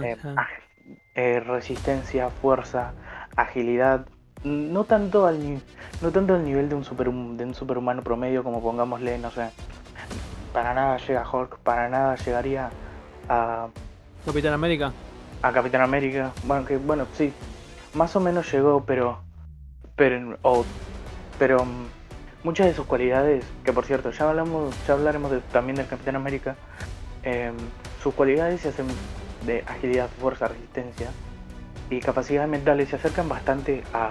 eh, 0.03 0.17
ag- 0.37 0.97
eh, 1.15 1.41
resistencia, 1.41 2.31
fuerza, 2.31 2.93
agilidad. 3.37 4.07
No 4.47 4.85
tanto 4.85 5.27
al 5.27 5.61
no 6.01 6.11
tanto 6.13 6.35
al 6.35 6.45
nivel 6.45 6.69
de 6.69 6.77
un 6.77 6.85
super 6.85 7.09
de 7.11 7.45
un 7.45 7.55
superhumano 7.55 8.03
promedio 8.03 8.45
como 8.45 8.63
pongámosle, 8.63 9.19
no 9.19 9.31
sé. 9.33 9.51
Para 10.53 10.73
nada 10.73 10.99
llega 10.99 11.29
Hulk, 11.29 11.59
para 11.59 11.89
nada 11.89 12.15
llegaría 12.15 12.71
a, 13.29 13.67
Capitán 14.25 14.53
América. 14.53 14.93
a 15.43 15.53
Capitán 15.53 15.81
América. 15.81 16.31
Bueno, 16.45 16.65
que 16.65 16.77
bueno, 16.77 17.07
sí, 17.15 17.33
más 17.95 18.15
o 18.15 18.21
menos 18.21 18.51
llegó, 18.53 18.85
pero 18.85 19.19
pero 19.97 20.37
pero 21.41 21.65
mm, 21.65 21.87
muchas 22.45 22.67
de 22.69 22.75
sus 22.75 22.87
cualidades, 22.87 23.45
que 23.65 23.73
por 23.73 23.85
cierto, 23.85 24.13
ya 24.13 24.29
hablamos, 24.29 24.75
ya 24.87 24.95
hablaremos 24.95 25.33
de- 25.33 25.41
también 25.41 25.75
del 25.77 25.89
Capitán 25.89 26.15
América. 26.17 26.55
em, 27.25 27.57
sus 28.01 28.15
cualidades 28.15 28.61
se 28.61 28.69
hacen 28.69 28.87
de 29.45 29.65
agilidad, 29.67 30.09
fuerza, 30.21 30.47
resistencia 30.47 31.09
y 31.91 31.99
capacidades 31.99 32.49
mentales 32.49 32.89
se 32.91 32.97
acercan 32.97 33.29
bastante 33.29 33.83
a, 33.93 34.11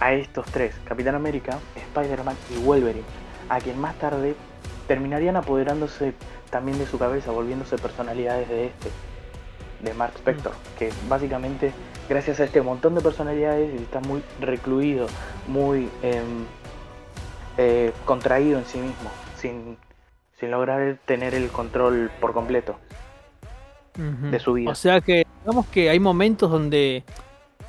a 0.00 0.12
estos 0.12 0.46
tres, 0.46 0.74
Capitán 0.84 1.14
América, 1.14 1.58
Spider-Man 1.74 2.36
y 2.54 2.62
Wolverine, 2.62 3.04
a 3.48 3.58
quien 3.58 3.78
más 3.80 3.96
tarde 3.98 4.34
terminarían 4.86 5.36
apoderándose 5.36 6.14
también 6.50 6.78
de 6.78 6.86
su 6.86 6.98
cabeza, 6.98 7.30
volviéndose 7.30 7.76
personalidades 7.78 8.48
de 8.48 8.66
este. 8.66 8.90
de 9.82 9.94
Mark 9.94 10.14
Spector, 10.16 10.52
que 10.78 10.90
básicamente 11.08 11.72
gracias 12.08 12.40
a 12.40 12.44
este 12.44 12.62
montón 12.62 12.94
de 12.94 13.00
personalidades 13.00 13.80
está 13.80 14.00
muy 14.00 14.22
recluido, 14.40 15.06
muy 15.46 15.88
em, 16.02 16.46
eh, 17.58 17.92
contraído 18.04 18.58
en 18.58 18.64
sí 18.64 18.78
mismo, 18.78 19.10
sin, 19.36 19.76
sin 20.38 20.50
lograr 20.50 20.98
tener 21.04 21.34
el 21.34 21.48
control 21.48 22.10
por 22.20 22.32
completo 22.32 22.76
de 23.96 24.38
su 24.38 24.52
vida. 24.52 24.70
O 24.70 24.76
sea 24.76 25.00
que, 25.00 25.26
digamos 25.40 25.66
que 25.66 25.90
hay 25.90 25.98
momentos 25.98 26.50
donde 26.50 27.02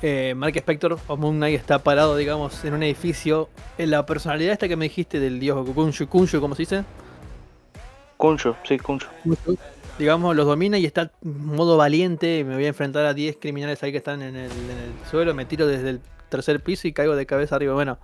eh, 0.02 0.34
Mark 0.34 0.56
Spector 0.56 0.98
o 1.06 1.16
Moon 1.16 1.36
Knight 1.36 1.58
está 1.58 1.78
parado, 1.80 2.16
digamos, 2.16 2.64
en 2.64 2.74
un 2.74 2.82
edificio. 2.82 3.48
En 3.78 3.90
la 3.90 4.06
personalidad 4.06 4.52
esta 4.52 4.68
que 4.68 4.76
me 4.76 4.86
dijiste 4.86 5.20
del 5.20 5.40
dios 5.40 5.68
Kunshu, 5.74 6.08
Kunshu, 6.08 6.40
¿cómo 6.40 6.54
se 6.54 6.62
dice? 6.62 6.84
Kunshu, 8.16 8.54
sí, 8.64 8.78
Kunshu. 8.78 9.08
digamos, 9.98 10.34
los 10.36 10.46
domina 10.46 10.78
y 10.78 10.86
está 10.86 11.10
en 11.22 11.46
modo 11.46 11.76
valiente. 11.76 12.44
Me 12.44 12.54
voy 12.54 12.64
a 12.64 12.68
enfrentar 12.68 13.04
a 13.06 13.14
10 13.14 13.36
criminales 13.40 13.82
ahí 13.82 13.92
que 13.92 13.98
están 13.98 14.22
en 14.22 14.36
el, 14.36 14.50
en 14.50 14.70
el 14.70 15.10
suelo. 15.10 15.34
Me 15.34 15.44
tiro 15.44 15.66
desde 15.66 15.90
el 15.90 16.00
tercer 16.28 16.60
piso 16.60 16.88
y 16.88 16.92
caigo 16.92 17.16
de 17.16 17.26
cabeza 17.26 17.56
arriba. 17.56 17.74
Bueno, 17.74 17.98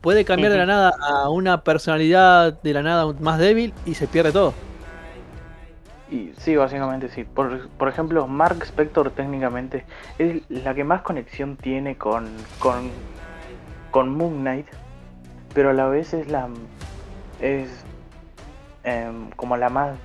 puede 0.00 0.24
cambiar 0.24 0.52
de 0.52 0.58
la 0.58 0.66
nada 0.66 0.92
a 1.00 1.28
una 1.30 1.62
personalidad 1.62 2.60
de 2.62 2.72
la 2.72 2.82
nada 2.82 3.12
más 3.20 3.38
débil 3.38 3.72
y 3.84 3.94
se 3.94 4.06
pierde 4.06 4.32
todo. 4.32 4.54
Y 6.10 6.32
sí, 6.38 6.56
básicamente 6.56 7.08
sí. 7.08 7.24
Por, 7.24 7.68
por 7.70 7.88
ejemplo, 7.88 8.26
Mark 8.26 8.62
Spector 8.62 9.10
técnicamente 9.10 9.84
es 10.18 10.42
la 10.48 10.74
que 10.74 10.84
más 10.84 11.02
conexión 11.02 11.56
tiene 11.56 11.96
con, 11.96 12.28
con, 12.60 12.90
con 13.90 14.10
Moon 14.16 14.40
Knight, 14.40 14.66
pero 15.52 15.70
a 15.70 15.72
la 15.72 15.86
vez 15.86 16.14
es 16.14 16.28
la 16.28 16.48
es 17.40 17.68
em, 18.84 19.30
como 19.32 19.56
la 19.56 19.68
más 19.68 19.96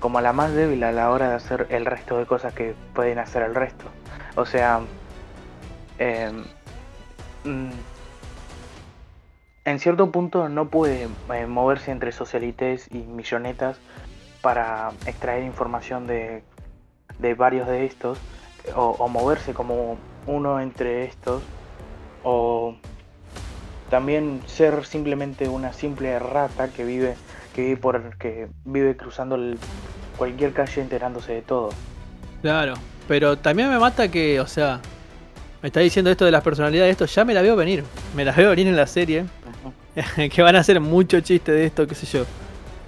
como 0.00 0.20
la 0.20 0.32
más 0.32 0.52
débil 0.52 0.84
a 0.84 0.92
la 0.92 1.10
hora 1.10 1.30
de 1.30 1.34
hacer 1.34 1.66
el 1.70 1.84
resto 1.84 2.18
de 2.18 2.26
cosas 2.26 2.54
que 2.54 2.74
pueden 2.94 3.18
hacer 3.18 3.42
el 3.42 3.54
resto. 3.54 3.86
O 4.36 4.46
sea, 4.46 4.80
em, 5.98 6.44
mm, 7.44 7.70
en 9.64 9.78
cierto 9.80 10.12
punto 10.12 10.48
no 10.48 10.68
puede 10.68 11.08
eh, 11.34 11.46
moverse 11.46 11.90
entre 11.90 12.12
socialites 12.12 12.88
y 12.92 12.98
millonetas 12.98 13.80
para 14.42 14.90
extraer 15.06 15.44
información 15.44 16.06
de, 16.06 16.42
de 17.18 17.34
varios 17.34 17.66
de 17.66 17.84
estos 17.86 18.18
o, 18.76 18.90
o 18.98 19.08
moverse 19.08 19.54
como 19.54 19.98
uno 20.26 20.60
entre 20.60 21.04
estos 21.04 21.42
o 22.24 22.74
también 23.90 24.40
ser 24.46 24.84
simplemente 24.84 25.48
una 25.48 25.72
simple 25.72 26.18
rata 26.18 26.68
que 26.68 26.84
vive 26.84 27.14
que 27.54 27.62
vive 27.62 27.76
por 27.78 28.16
que 28.18 28.48
vive 28.64 28.96
cruzando 28.96 29.34
el- 29.36 29.58
cualquier 30.16 30.52
calle 30.52 30.82
enterándose 30.82 31.32
de 31.32 31.42
todo 31.42 31.70
Claro, 32.42 32.74
pero 33.08 33.36
también 33.38 33.68
me 33.68 33.78
mata 33.80 34.08
que, 34.08 34.38
o 34.38 34.46
sea, 34.46 34.80
me 35.60 35.68
está 35.68 35.80
diciendo 35.80 36.08
esto 36.10 36.24
de 36.24 36.30
las 36.30 36.42
personalidades, 36.44 36.92
esto 36.92 37.04
ya 37.06 37.24
me 37.24 37.34
la 37.34 37.42
veo 37.42 37.56
venir. 37.56 37.82
Me 38.14 38.24
la 38.24 38.30
veo 38.30 38.50
venir 38.50 38.68
en 38.68 38.76
la 38.76 38.86
serie. 38.86 39.24
que 40.32 40.42
van 40.42 40.54
a 40.54 40.60
hacer 40.60 40.80
mucho 40.80 41.18
chiste 41.20 41.50
de 41.50 41.66
esto, 41.66 41.84
qué 41.88 41.96
sé 41.96 42.06
yo. 42.06 42.24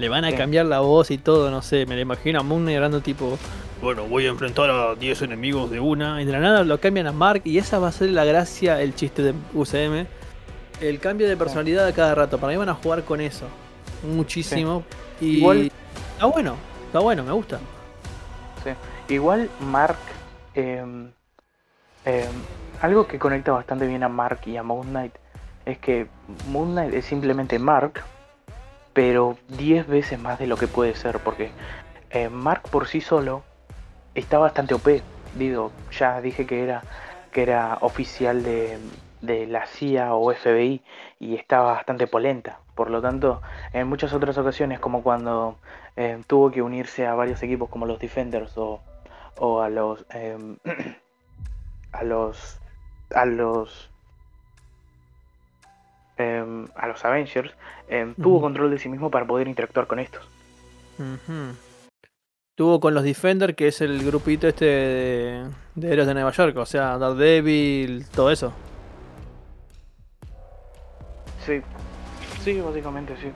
Le 0.00 0.08
van 0.08 0.24
a 0.24 0.30
Sí. 0.30 0.36
cambiar 0.36 0.64
la 0.66 0.80
voz 0.80 1.10
y 1.10 1.18
todo, 1.18 1.50
no 1.50 1.60
sé. 1.62 1.84
Me 1.86 1.94
la 1.94 2.00
imagino 2.00 2.40
a 2.40 2.42
Moon 2.42 2.66
hablando 2.70 3.00
tipo, 3.02 3.38
bueno, 3.82 4.06
voy 4.06 4.24
a 4.26 4.30
enfrentar 4.30 4.70
a 4.70 4.94
10 4.94 5.22
enemigos 5.22 5.70
de 5.70 5.78
una. 5.78 6.22
Y 6.22 6.24
de 6.24 6.32
la 6.32 6.40
nada 6.40 6.64
lo 6.64 6.80
cambian 6.80 7.06
a 7.06 7.12
Mark 7.12 7.42
y 7.44 7.58
esa 7.58 7.78
va 7.78 7.88
a 7.88 7.92
ser 7.92 8.10
la 8.10 8.24
gracia, 8.24 8.80
el 8.80 8.94
chiste 8.94 9.22
de 9.22 9.34
UCM. 9.54 10.06
El 10.80 10.98
cambio 11.00 11.28
de 11.28 11.36
personalidad 11.36 11.86
a 11.86 11.92
cada 11.92 12.14
rato. 12.14 12.38
Para 12.38 12.52
mí 12.52 12.56
van 12.56 12.70
a 12.70 12.74
jugar 12.74 13.04
con 13.04 13.20
eso. 13.20 13.44
Muchísimo. 14.02 14.82
Y 15.20 15.38
Igual- 15.38 15.70
está 16.14 16.24
bueno, 16.26 16.56
está 16.86 16.98
bueno, 17.00 17.22
me 17.22 17.32
gusta. 17.32 17.58
Sí. 18.64 18.70
Igual 19.14 19.50
Mark, 19.60 19.98
em, 20.54 21.10
em, 22.06 22.24
algo 22.80 23.06
que 23.06 23.18
conecta 23.18 23.52
bastante 23.52 23.86
bien 23.86 24.02
a 24.02 24.08
Mark 24.08 24.40
y 24.46 24.56
a 24.56 24.62
Moon 24.62 24.88
Knight 24.88 25.12
es 25.66 25.76
que 25.78 26.06
Moon 26.48 26.70
Knight 26.72 26.94
es 26.94 27.04
simplemente 27.04 27.58
Mark, 27.58 28.02
pero 28.92 29.36
10 29.48 29.86
veces 29.86 30.18
más 30.18 30.38
de 30.38 30.46
lo 30.46 30.56
que 30.56 30.66
puede 30.66 30.94
ser, 30.94 31.18
porque 31.20 31.50
eh, 32.10 32.28
Mark 32.28 32.62
por 32.70 32.86
sí 32.86 33.00
solo 33.00 33.42
está 34.14 34.38
bastante 34.38 34.74
OP. 34.74 35.02
Digo, 35.34 35.70
ya 35.92 36.20
dije 36.20 36.46
que 36.46 36.62
era, 36.62 36.82
que 37.32 37.42
era 37.42 37.78
oficial 37.80 38.42
de, 38.42 38.78
de 39.20 39.46
la 39.46 39.66
CIA 39.66 40.14
o 40.14 40.32
FBI 40.32 40.82
y 41.18 41.36
estaba 41.36 41.72
bastante 41.72 42.06
polenta. 42.06 42.60
Por 42.74 42.90
lo 42.90 43.00
tanto, 43.00 43.42
en 43.72 43.86
muchas 43.86 44.12
otras 44.12 44.36
ocasiones, 44.38 44.80
como 44.80 45.02
cuando 45.02 45.56
eh, 45.96 46.20
tuvo 46.26 46.50
que 46.50 46.62
unirse 46.62 47.06
a 47.06 47.14
varios 47.14 47.42
equipos 47.42 47.68
como 47.68 47.86
los 47.86 47.98
Defenders 47.98 48.56
o, 48.56 48.80
o 49.38 49.60
a 49.60 49.68
los 49.68 50.04
em, 50.10 50.56
a 51.92 52.04
los 52.04 52.60
a 53.14 53.24
los 53.24 53.89
em, 56.20 56.66
a 56.74 56.86
los 56.86 57.04
Avengers 57.04 57.52
em, 57.88 58.14
tuvo 58.14 58.40
control 58.40 58.70
de 58.70 58.78
sí 58.78 58.88
mismo 58.88 59.10
para 59.10 59.26
poder 59.26 59.48
interactuar 59.48 59.86
con 59.86 59.98
estos 59.98 60.26
Ujú. 60.98 61.56
Tuvo 62.56 62.78
con 62.78 62.92
los 62.92 63.02
Defender, 63.04 63.54
que 63.54 63.68
es 63.68 63.80
el 63.80 64.04
grupito 64.04 64.46
este 64.46 64.64
de, 64.66 65.46
de 65.76 65.92
héroes 65.92 66.06
de 66.06 66.12
Nueva 66.12 66.30
York, 66.30 66.54
o 66.58 66.66
sea, 66.66 66.98
Daredevil, 66.98 68.04
todo 68.14 68.30
eso. 68.30 68.52
sí 71.46 71.60
sí 72.42 72.60
básicamente 72.60 73.16
sí 73.16 73.30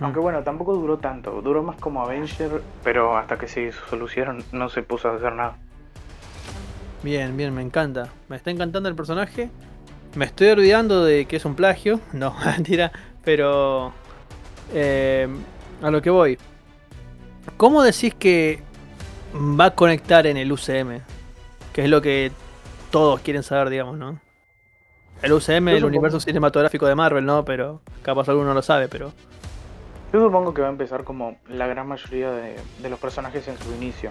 aunque 0.00 0.20
bueno 0.20 0.42
tampoco 0.42 0.74
duró 0.74 0.98
tanto 0.98 1.40
duró 1.42 1.62
más 1.62 1.76
como 1.76 2.02
Avenger 2.02 2.62
pero 2.84 3.16
hasta 3.16 3.36
que 3.38 3.48
se 3.48 3.72
solucionaron 3.72 4.44
no 4.52 4.68
se 4.68 4.82
puso 4.82 5.08
a 5.08 5.16
hacer 5.16 5.32
nada 5.32 5.56
Bien, 7.02 7.36
bien, 7.36 7.52
me 7.52 7.62
encanta. 7.62 8.10
Me 8.28 8.36
está 8.36 8.52
encantando 8.52 8.88
el 8.88 8.94
personaje. 8.94 9.50
Me 10.14 10.24
estoy 10.26 10.48
olvidando 10.48 11.04
de 11.04 11.24
que 11.26 11.36
es 11.36 11.44
un 11.44 11.54
plagio. 11.54 12.00
No, 12.12 12.34
mentira. 12.44 12.92
Pero... 13.24 13.92
eh, 14.72 15.28
a 15.82 15.90
lo 15.90 16.00
que 16.02 16.10
voy. 16.10 16.38
¿Cómo 17.56 17.82
decís 17.82 18.14
que 18.14 18.62
va 19.34 19.66
a 19.66 19.70
conectar 19.74 20.26
en 20.26 20.36
el 20.36 20.52
UCM? 20.52 21.00
Que 21.72 21.82
es 21.84 21.88
lo 21.90 22.00
que 22.02 22.30
todos 22.90 23.20
quieren 23.20 23.42
saber, 23.42 23.70
digamos, 23.70 23.96
¿no? 23.98 24.20
El 25.22 25.32
UCM, 25.32 25.68
el 25.68 25.84
universo 25.84 26.20
cinematográfico 26.20 26.86
de 26.86 26.94
Marvel, 26.94 27.24
¿no? 27.24 27.44
Pero 27.44 27.80
capaz 28.02 28.28
alguno 28.28 28.48
no 28.48 28.54
lo 28.54 28.62
sabe, 28.62 28.88
pero... 28.88 29.12
Yo 30.12 30.20
supongo 30.20 30.52
que 30.52 30.60
va 30.60 30.68
a 30.68 30.70
empezar 30.70 31.04
como 31.04 31.36
la 31.48 31.66
gran 31.66 31.88
mayoría 31.88 32.30
de, 32.32 32.56
de 32.82 32.90
los 32.90 32.98
personajes 32.98 33.46
en 33.48 33.56
su 33.58 33.72
inicio. 33.72 34.10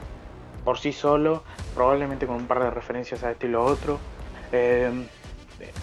Por 0.65 0.79
sí 0.79 0.91
solo, 0.93 1.43
probablemente 1.75 2.25
con 2.27 2.37
un 2.37 2.47
par 2.47 2.59
de 2.63 2.71
referencias 2.71 3.23
a 3.23 3.31
este 3.31 3.47
y 3.47 3.49
lo 3.51 3.63
otro. 3.63 3.99
eh, 4.51 5.05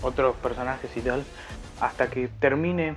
otros 0.02 0.36
personajes 0.36 0.90
y 0.96 1.00
tal. 1.00 1.24
Hasta 1.80 2.08
que 2.08 2.28
termine. 2.40 2.96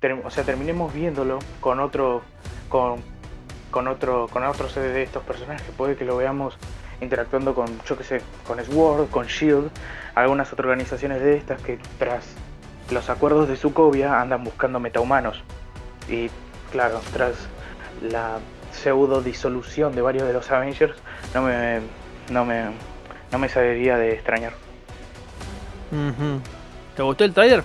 ter- 0.00 0.20
o 0.24 0.30
sea, 0.30 0.44
terminemos 0.44 0.92
viéndolo 0.92 1.38
con 1.60 1.80
otro. 1.80 2.22
con. 2.68 3.02
con 3.70 3.88
otro. 3.88 4.28
con 4.28 4.44
otro 4.44 4.68
sede 4.68 4.92
de 4.92 5.02
estos 5.02 5.22
personajes. 5.24 5.66
Puede 5.76 5.96
que 5.96 6.04
lo 6.04 6.16
veamos 6.16 6.56
interactuando 7.00 7.54
con, 7.54 7.66
yo 7.84 7.98
que 7.98 8.04
sé, 8.04 8.22
con 8.46 8.64
Sword, 8.64 9.10
con 9.10 9.26
Shield, 9.26 9.68
algunas 10.14 10.52
otras 10.52 10.66
organizaciones 10.66 11.20
de 11.20 11.36
estas 11.36 11.60
que 11.60 11.78
tras 11.98 12.24
los 12.90 13.10
acuerdos 13.10 13.48
de 13.48 13.56
Sokovia 13.56 14.20
andan 14.20 14.44
buscando 14.44 14.78
metahumanos. 14.78 15.42
Y 16.08 16.30
claro, 16.70 17.00
tras 17.12 17.34
la 18.00 18.38
pseudo 18.72 19.22
disolución 19.22 19.94
de 19.94 20.02
varios 20.02 20.26
de 20.26 20.32
los 20.32 20.50
Avengers, 20.50 20.96
no 21.34 21.42
me, 21.42 21.80
no 22.30 22.44
me, 22.44 22.66
no 23.32 23.38
me 23.38 23.48
saliría 23.48 23.96
de 23.98 24.12
extrañar. 24.14 24.52
¿Te 26.96 27.02
gustó 27.02 27.24
el 27.24 27.34
trailer? 27.34 27.64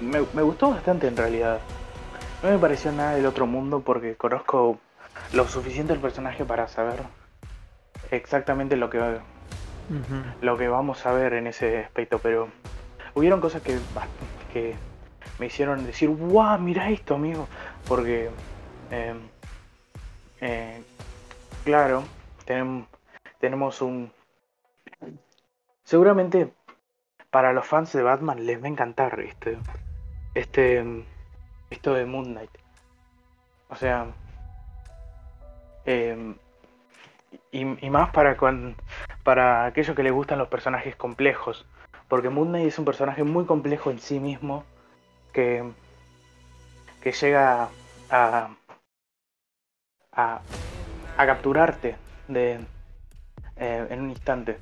Me, 0.00 0.24
me 0.32 0.42
gustó 0.42 0.70
bastante 0.70 1.06
en 1.06 1.16
realidad. 1.16 1.60
No 2.42 2.50
me 2.50 2.58
pareció 2.58 2.92
nada 2.92 3.14
del 3.14 3.26
otro 3.26 3.46
mundo 3.46 3.80
porque 3.80 4.16
conozco 4.16 4.78
lo 5.32 5.46
suficiente 5.48 5.92
del 5.92 6.02
personaje 6.02 6.44
para 6.44 6.68
saber 6.68 7.02
exactamente 8.10 8.76
lo 8.76 8.90
que, 8.90 9.18
lo 10.42 10.58
que 10.58 10.68
vamos 10.68 11.06
a 11.06 11.12
ver 11.12 11.32
en 11.34 11.46
ese 11.46 11.78
aspecto, 11.78 12.18
pero 12.18 12.48
hubieron 13.14 13.40
cosas 13.40 13.62
que, 13.62 13.80
que 14.52 14.76
me 15.38 15.46
hicieron 15.46 15.86
decir, 15.86 16.10
wow, 16.10 16.58
mira 16.58 16.90
esto, 16.90 17.14
amigo, 17.14 17.48
porque, 17.88 18.30
eh, 18.90 19.14
eh, 20.40 20.82
claro, 21.64 22.04
tenem- 22.46 22.86
tenemos 23.40 23.80
un... 23.80 24.12
Seguramente 25.84 26.52
para 27.30 27.52
los 27.52 27.66
fans 27.66 27.92
de 27.92 28.02
Batman 28.02 28.46
les 28.46 28.60
va 28.60 28.66
a 28.66 28.70
encantar 28.70 29.20
este, 29.20 29.58
este, 30.34 31.04
esto 31.70 31.94
de 31.94 32.06
Moon 32.06 32.24
Knight. 32.32 32.50
O 33.68 33.76
sea, 33.76 34.06
eh, 35.84 36.34
y, 37.50 37.64
más 37.90 38.10
para 38.10 38.36
cuan- 38.36 38.76
para 39.22 39.66
aquellos 39.66 39.94
que 39.96 40.02
les 40.02 40.12
gustan 40.12 40.38
los 40.38 40.48
personajes 40.48 40.96
complejos, 40.96 41.66
porque 42.08 42.30
Moon 42.30 42.48
Knight 42.48 42.68
es 42.68 42.78
un 42.78 42.84
personaje 42.84 43.24
muy 43.24 43.44
complejo 43.46 43.90
en 43.90 43.98
sí 43.98 44.20
mismo 44.20 44.64
que 45.32 45.64
que 47.02 47.12
llega 47.12 47.68
a 48.10 48.48
a, 50.12 50.40
a 51.18 51.26
capturarte 51.26 51.96
de, 52.28 52.60
eh, 53.56 53.86
en 53.90 54.00
un 54.00 54.10
instante. 54.10 54.58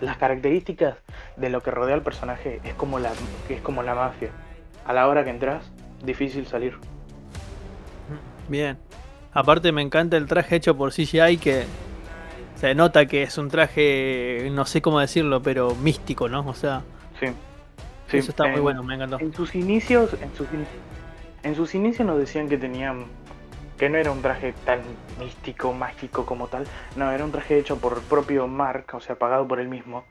Las 0.00 0.16
características 0.18 0.96
de 1.36 1.48
lo 1.48 1.62
que 1.62 1.70
rodea 1.70 1.94
al 1.94 2.02
personaje 2.02 2.60
es 2.64 2.74
como 2.74 2.98
la, 2.98 3.12
es 3.48 3.60
como 3.62 3.82
la 3.82 3.94
mafia. 3.94 4.30
A 4.84 4.92
la 4.92 5.08
hora 5.08 5.24
que 5.24 5.30
entras, 5.30 5.70
difícil 6.04 6.46
salir. 6.46 6.74
Bien. 8.48 8.76
Aparte 9.32 9.72
me 9.72 9.82
encanta 9.82 10.16
el 10.16 10.26
traje 10.26 10.56
hecho 10.56 10.76
por 10.76 10.92
CGI 10.92 11.36
que 11.38 11.64
se 12.56 12.74
nota 12.74 13.06
que 13.06 13.22
es 13.22 13.36
un 13.38 13.48
traje, 13.48 14.48
no 14.52 14.64
sé 14.64 14.80
cómo 14.80 15.00
decirlo, 15.00 15.42
pero 15.42 15.74
místico, 15.74 16.28
¿no? 16.28 16.40
O 16.46 16.54
sea, 16.54 16.82
Sí. 17.20 17.26
Sí, 18.08 18.18
eso 18.18 18.30
está 18.30 18.44
muy 18.44 18.56
en- 18.58 18.62
bueno, 18.62 18.82
me 18.84 18.94
encantó. 18.94 19.18
En 19.18 19.34
sus 19.34 19.54
inicios, 19.56 20.10
en 20.22 20.32
sus, 20.36 20.46
in- 20.52 20.66
en 21.42 21.54
sus 21.56 21.74
inicios 21.74 22.06
nos 22.06 22.18
decían 22.18 22.48
que 22.48 22.56
tenían 22.56 23.06
que 23.78 23.88
no 23.90 23.98
era 23.98 24.10
un 24.10 24.22
traje 24.22 24.54
tan 24.64 24.80
místico, 25.18 25.72
mágico 25.72 26.24
como 26.24 26.48
tal. 26.48 26.66
No, 26.96 27.10
era 27.10 27.24
un 27.24 27.32
traje 27.32 27.58
hecho 27.58 27.76
por 27.76 27.94
el 27.94 28.02
propio 28.02 28.46
Mark, 28.46 28.86
o 28.92 29.00
sea, 29.00 29.16
pagado 29.16 29.46
por 29.46 29.60
él 29.60 29.68
mismo. 29.68 30.04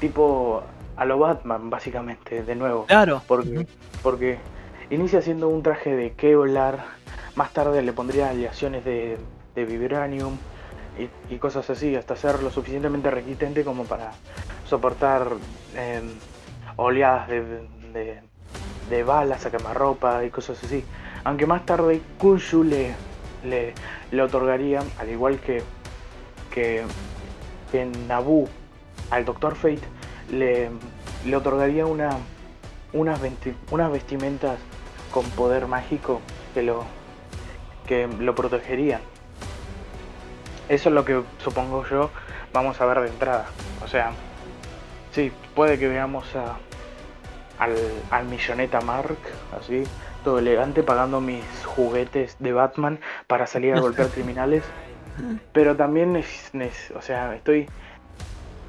Tipo 0.00 0.62
a 0.96 1.04
lo 1.04 1.18
Batman, 1.18 1.70
básicamente, 1.70 2.42
de 2.42 2.54
nuevo. 2.54 2.86
Claro. 2.86 3.22
Porque, 3.26 3.66
porque 4.02 4.38
inicia 4.90 5.22
siendo 5.22 5.48
un 5.48 5.62
traje 5.62 5.94
de 5.94 6.12
Kevlar, 6.12 6.80
más 7.34 7.52
tarde 7.52 7.82
le 7.82 7.92
pondría 7.92 8.30
aleaciones 8.30 8.84
de, 8.84 9.18
de 9.54 9.64
vibranium 9.64 10.36
y, 10.98 11.34
y 11.34 11.38
cosas 11.38 11.70
así, 11.70 11.96
hasta 11.96 12.16
ser 12.16 12.42
lo 12.42 12.50
suficientemente 12.50 13.10
resistente 13.10 13.64
como 13.64 13.84
para 13.84 14.12
soportar 14.66 15.28
em, 15.76 16.10
oleadas 16.76 17.28
de, 17.28 17.42
de, 17.92 18.20
de 18.90 19.02
balas 19.02 19.46
a 19.46 19.50
quemarropa 19.50 20.24
y 20.24 20.30
cosas 20.30 20.62
así. 20.62 20.84
Aunque 21.24 21.46
más 21.46 21.64
tarde 21.64 22.02
Kunshu 22.18 22.64
le, 22.64 22.94
le, 23.44 23.74
otorgaría, 24.22 24.82
al 24.98 25.08
igual 25.10 25.38
que, 25.40 25.62
que, 26.50 26.82
que 27.70 27.84
Nabu 27.84 28.48
al 29.10 29.24
Doctor 29.24 29.54
Fate, 29.54 29.82
le, 30.30 30.70
le 31.26 31.36
otorgaría 31.36 31.86
una, 31.86 32.10
unas, 32.92 33.20
unas 33.70 33.92
vestimentas 33.92 34.58
con 35.10 35.24
poder 35.30 35.66
mágico 35.66 36.20
que 36.54 36.62
lo, 36.62 36.84
que 37.86 38.06
lo 38.06 38.34
protegerían. 38.34 39.00
Eso 40.68 40.88
es 40.88 40.94
lo 40.94 41.04
que 41.04 41.22
supongo 41.38 41.84
yo 41.86 42.10
vamos 42.52 42.80
a 42.80 42.86
ver 42.86 43.00
de 43.00 43.08
entrada. 43.08 43.46
O 43.84 43.88
sea, 43.88 44.12
sí, 45.12 45.32
puede 45.54 45.78
que 45.78 45.88
veamos 45.88 46.34
a, 46.36 46.56
al, 47.58 47.76
al 48.10 48.26
milloneta 48.26 48.80
Mark, 48.80 49.18
así, 49.58 49.84
todo 50.24 50.38
elegante, 50.38 50.82
pagando 50.82 51.20
mis 51.20 51.44
juguetes 51.64 52.36
de 52.38 52.52
Batman 52.52 53.00
para 53.32 53.46
salir 53.46 53.72
a 53.74 53.80
golpear 53.80 54.08
criminales. 54.14 54.62
Pero 55.54 55.74
también, 55.74 56.16
es, 56.16 56.54
es- 56.54 56.90
o 56.94 57.00
sea, 57.00 57.34
estoy 57.34 57.66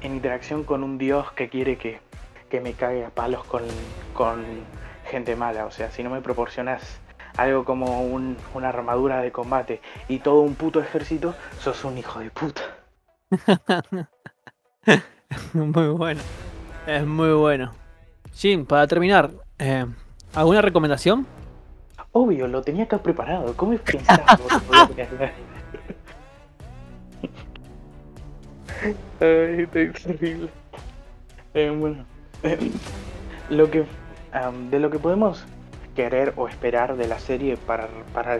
en 0.00 0.14
interacción 0.14 0.64
con 0.64 0.82
un 0.82 0.96
dios 0.96 1.30
que 1.32 1.50
quiere 1.50 1.76
que, 1.76 2.00
que 2.48 2.62
me 2.62 2.72
cague 2.72 3.04
a 3.04 3.10
palos 3.10 3.44
con, 3.44 3.60
con 4.14 4.42
gente 5.10 5.36
mala. 5.36 5.66
O 5.66 5.70
sea, 5.70 5.90
si 5.90 6.02
no 6.02 6.08
me 6.08 6.22
proporcionas 6.22 6.98
algo 7.36 7.66
como 7.66 8.06
un- 8.06 8.38
una 8.54 8.70
armadura 8.70 9.20
de 9.20 9.32
combate 9.32 9.82
y 10.08 10.20
todo 10.20 10.40
un 10.40 10.54
puto 10.54 10.80
ejército, 10.80 11.34
sos 11.60 11.84
un 11.84 11.98
hijo 11.98 12.20
de 12.20 12.30
puta. 12.30 12.62
Muy 15.52 15.88
bueno. 15.88 16.22
Es 16.86 17.04
muy 17.06 17.32
bueno. 17.34 17.72
Jim, 18.32 18.64
para 18.64 18.86
terminar, 18.86 19.30
eh, 19.58 19.84
¿alguna 20.34 20.62
recomendación? 20.62 21.26
Obvio, 22.16 22.46
lo 22.46 22.62
tenía 22.62 22.84
acá 22.84 22.98
preparado. 22.98 23.54
¿Cómo 23.56 23.72
es 23.72 23.80
que? 23.80 23.98
Ay, 29.20 29.62
estoy 29.62 29.90
terrible. 29.92 30.48
Eh, 31.54 31.70
bueno, 31.76 32.04
eh, 32.42 32.70
lo 33.50 33.70
que, 33.70 33.84
am, 34.32 34.70
de 34.70 34.78
lo 34.78 34.90
que 34.90 34.98
podemos 34.98 35.44
querer 35.94 36.32
o 36.36 36.48
esperar 36.48 36.96
de 36.96 37.06
la 37.08 37.18
serie 37.18 37.56
para, 37.56 37.88
para, 38.12 38.38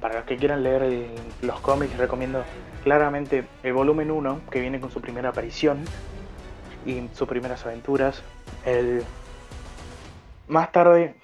para 0.00 0.14
los 0.16 0.24
que 0.24 0.36
quieran 0.36 0.62
leer 0.62 0.82
el- 0.82 1.10
los 1.42 1.60
cómics, 1.60 1.96
recomiendo 1.96 2.42
claramente 2.84 3.44
el 3.62 3.72
volumen 3.72 4.10
1, 4.10 4.40
que 4.50 4.60
viene 4.60 4.80
con 4.80 4.90
su 4.90 5.00
primera 5.00 5.28
aparición 5.30 5.78
y 6.84 7.08
sus 7.14 7.28
primeras 7.28 7.64
aventuras. 7.64 8.22
El, 8.66 9.02
más 10.48 10.70
tarde 10.72 11.14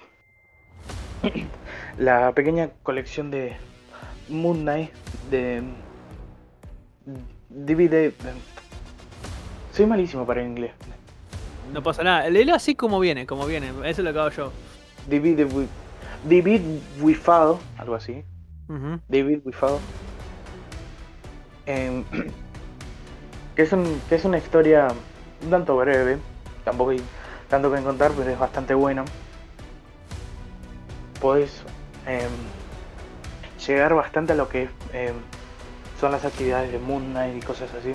la 1.97 2.31
pequeña 2.33 2.69
colección 2.83 3.31
de 3.31 3.55
Moon 4.29 4.61
Knight 4.61 4.91
de 5.29 5.63
DVD. 7.49 8.13
Soy 9.71 9.85
malísimo 9.85 10.25
para 10.25 10.41
el 10.41 10.47
inglés. 10.47 10.71
No 11.73 11.83
pasa 11.83 12.03
nada. 12.03 12.29
Léelo 12.29 12.55
así 12.55 12.75
como 12.75 12.99
viene, 12.99 13.25
como 13.25 13.45
viene. 13.45 13.69
Eso 13.85 14.01
es 14.01 14.13
lo 14.13 14.21
hago 14.21 14.29
yo. 14.29 14.51
With, 15.09 15.67
DVD 16.23 16.79
Without, 17.01 17.59
algo 17.77 17.95
así. 17.95 18.23
Ujú. 18.67 18.99
David. 19.07 19.39
Em, 21.65 22.03
que, 23.55 23.61
es 23.61 23.71
un, 23.73 24.01
que 24.09 24.15
es 24.15 24.25
una 24.25 24.37
historia 24.37 24.87
un 25.43 25.49
tanto 25.49 25.77
breve, 25.77 26.17
tampoco 26.63 26.91
hay 26.91 27.01
tanto 27.49 27.71
que 27.71 27.81
contar, 27.81 28.11
pero 28.11 28.29
es 28.29 28.39
bastante 28.39 28.73
bueno. 28.73 29.05
Podés 31.21 31.63
em, 32.05 32.29
llegar 33.67 33.93
bastante 33.93 34.33
a 34.33 34.35
lo 34.35 34.47
que 34.49 34.69
em, 34.93 35.13
son 35.99 36.11
las 36.11 36.23
actividades 36.25 36.71
de 36.71 36.79
Moon 36.79 37.11
Knight 37.11 37.37
y 37.37 37.45
cosas 37.45 37.69
así. 37.73 37.93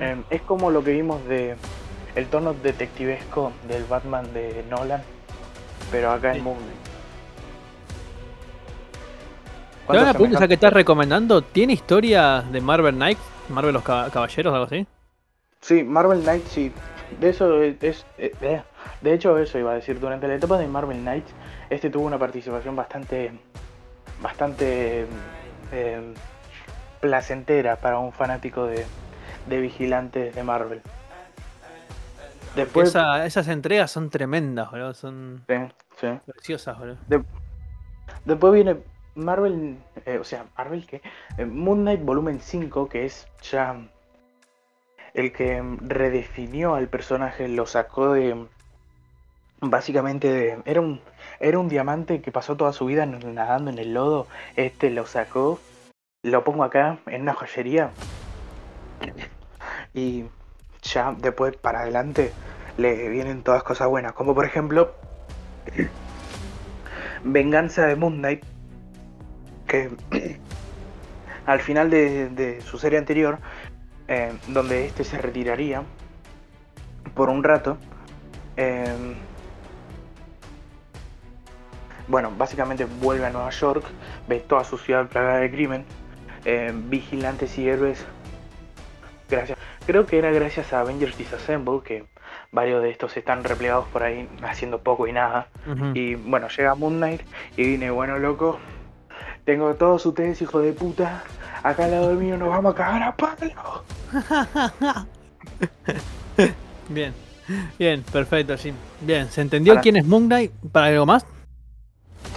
Em, 0.00 0.22
es 0.30 0.42
como 0.42 0.70
lo 0.70 0.82
que 0.82 0.92
vimos 0.92 1.24
de 1.26 1.56
el 2.16 2.26
tono 2.26 2.52
detectivesco 2.54 3.52
del 3.68 3.84
Batman 3.84 4.32
de 4.34 4.64
Nolan, 4.68 5.02
pero 5.90 6.10
acá 6.10 6.32
Sí. 6.32 6.38
en 6.38 6.44
Moon 6.44 6.56
Knight. 6.58 6.78
Ya 9.90 10.12
semejanzas? 10.12 10.48
que 10.48 10.54
estás 10.54 10.72
recomendando, 10.72 11.40
¿tiene 11.42 11.72
historia 11.72 12.42
de 12.42 12.60
Marvel 12.60 12.94
Knight? 12.96 13.18
¿Marvel 13.48 13.72
los 13.72 13.82
Cab- 13.82 14.10
Caballeros 14.10 14.52
algo 14.52 14.66
así? 14.66 14.86
Sí, 15.62 15.82
Marvel 15.82 16.20
Knight, 16.22 16.46
sí. 16.46 16.72
De 17.18 17.30
eso 17.30 17.62
es, 17.62 17.82
es- 17.82 18.04
eh, 18.18 18.32
eh, 18.42 18.62
de 19.00 19.14
hecho 19.14 19.38
eso 19.38 19.58
iba 19.58 19.70
a 19.70 19.74
decir. 19.74 19.98
Durante 19.98 20.28
la 20.28 20.34
etapa 20.34 20.58
de 20.58 20.66
Marvel 20.68 20.98
Knight, 20.98 21.24
este 21.70 21.90
tuvo 21.90 22.06
una 22.06 22.18
participación 22.18 22.74
bastante, 22.76 23.32
bastante 24.22 25.06
eh, 25.72 26.14
placentera 27.00 27.76
para 27.76 27.98
un 27.98 28.12
fanático 28.12 28.66
de, 28.66 28.84
de 29.46 29.60
vigilantes 29.60 30.34
de 30.34 30.42
Marvel. 30.42 30.82
Después, 32.56 32.88
Esa- 32.88 33.24
esas 33.26 33.48
entregas 33.48 33.90
son 33.90 34.10
tremendas, 34.10 34.70
boludo. 34.70 34.94
Son 34.94 35.44
sí, 35.48 35.54
sí. 36.00 36.08
preciosas, 36.26 36.78
boludo. 36.78 36.96
Después 38.24 38.52
viene 38.54 38.78
Marvel, 39.14 39.76
eh, 40.06 40.18
o 40.18 40.24
sea, 40.24 40.46
Marvel 40.56 40.86
que 40.86 41.02
Moon 41.46 41.82
Knight 41.82 42.02
volumen 42.02 42.40
5, 42.40 42.88
que 42.88 43.04
es 43.04 43.28
ya 43.42 43.76
el 45.14 45.32
que 45.32 45.62
redefinió 45.82 46.74
al 46.74 46.88
personaje, 46.88 47.48
lo 47.48 47.66
sacó 47.66 48.12
de 48.12 48.46
básicamente 49.60 50.58
era 50.64 50.80
un 50.80 51.00
era 51.40 51.58
un 51.58 51.68
diamante 51.68 52.20
que 52.20 52.32
pasó 52.32 52.56
toda 52.56 52.72
su 52.72 52.86
vida 52.86 53.06
nadando 53.06 53.70
en 53.70 53.78
el 53.78 53.94
lodo, 53.94 54.26
este 54.56 54.90
lo 54.90 55.06
sacó, 55.06 55.60
lo 56.22 56.44
pongo 56.44 56.64
acá 56.64 56.98
en 57.06 57.22
una 57.22 57.34
joyería 57.34 57.90
y 59.94 60.24
ya 60.82 61.14
después 61.18 61.56
para 61.56 61.80
adelante 61.80 62.32
le 62.76 63.08
vienen 63.08 63.42
todas 63.42 63.62
cosas 63.62 63.88
buenas, 63.88 64.12
como 64.12 64.34
por 64.34 64.44
ejemplo 64.44 64.94
Venganza 67.24 67.86
de 67.86 67.96
Moon 67.96 68.18
Knight, 68.18 68.44
que 69.66 69.90
al 71.46 71.60
final 71.60 71.90
de, 71.90 72.28
de 72.30 72.60
su 72.60 72.78
serie 72.78 72.98
anterior, 72.98 73.38
eh, 74.06 74.32
donde 74.48 74.86
este 74.86 75.04
se 75.04 75.18
retiraría 75.18 75.82
por 77.14 77.28
un 77.28 77.42
rato, 77.42 77.76
eh, 78.56 79.14
bueno, 82.08 82.32
básicamente 82.36 82.86
vuelve 83.00 83.26
a 83.26 83.30
Nueva 83.30 83.50
York, 83.50 83.84
ve 84.28 84.40
toda 84.40 84.64
su 84.64 84.78
ciudad 84.78 85.06
plagada 85.08 85.38
de 85.38 85.50
crimen, 85.50 85.84
eh, 86.44 86.72
vigilantes 86.74 87.56
y 87.58 87.68
héroes. 87.68 88.04
Gracias. 89.30 89.58
Creo 89.86 90.06
que 90.06 90.18
era 90.18 90.30
gracias 90.30 90.72
a 90.72 90.80
Avengers 90.80 91.16
Disassemble 91.16 91.80
que 91.84 92.04
varios 92.52 92.82
de 92.82 92.90
estos 92.90 93.16
están 93.16 93.44
replegados 93.44 93.86
por 93.88 94.02
ahí 94.02 94.28
haciendo 94.42 94.78
poco 94.80 95.06
y 95.06 95.12
nada. 95.12 95.48
Y 95.94 96.14
bueno, 96.14 96.48
llega 96.48 96.74
Moon 96.74 96.96
Knight 96.96 97.20
y 97.56 97.64
viene, 97.64 97.90
bueno, 97.90 98.18
loco, 98.18 98.58
tengo 99.44 99.68
a 99.68 99.74
todos 99.74 100.04
ustedes, 100.06 100.40
hijos 100.42 100.62
de 100.62 100.72
puta, 100.72 101.22
acá 101.62 101.84
al 101.84 101.90
lado 101.90 102.14
mío 102.14 102.36
nos 102.38 102.48
vamos 102.48 102.72
a 102.74 102.76
cagar 102.76 103.02
a 103.02 103.16
palo. 103.16 103.84
Bien, 106.88 107.12
bien, 107.78 108.02
perfecto, 108.10 108.56
Jim. 108.56 108.74
Bien, 109.02 109.28
¿se 109.30 109.42
entendió 109.42 109.72
Ahora- 109.74 109.82
quién 109.82 109.96
es 109.96 110.06
Moon 110.06 110.26
Knight? 110.26 110.52
¿Para 110.72 110.86
algo 110.86 111.04
más? 111.06 111.26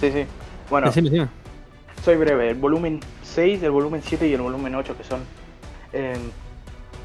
Sí, 0.02 0.10
sí. 0.10 0.26
Bueno, 0.68 0.88
Decime, 0.88 1.10
decime. 1.10 1.28
soy 2.04 2.16
breve. 2.16 2.50
El 2.50 2.56
volumen 2.56 2.98
6, 3.22 3.62
el 3.62 3.70
volumen 3.70 4.02
7 4.04 4.26
y 4.26 4.34
el 4.34 4.40
volumen 4.40 4.74
8 4.74 4.96
que 4.98 5.04
son 5.04 5.20
eh, 5.92 6.16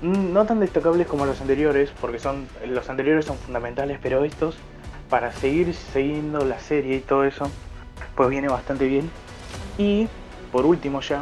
no 0.01 0.45
tan 0.47 0.59
destacables 0.59 1.05
como 1.05 1.27
los 1.27 1.39
anteriores, 1.39 1.91
porque 2.01 2.17
son 2.17 2.47
los 2.67 2.89
anteriores 2.89 3.25
son 3.25 3.37
fundamentales, 3.37 3.99
pero 4.01 4.23
estos 4.23 4.57
para 5.11 5.31
seguir 5.31 5.75
siguiendo 5.75 6.43
la 6.43 6.57
serie 6.59 6.95
y 6.95 6.99
todo 7.01 7.23
eso, 7.23 7.51
pues 8.15 8.29
viene 8.29 8.47
bastante 8.47 8.87
bien. 8.87 9.11
Y 9.77 10.07
por 10.51 10.65
último 10.65 11.01
ya, 11.01 11.21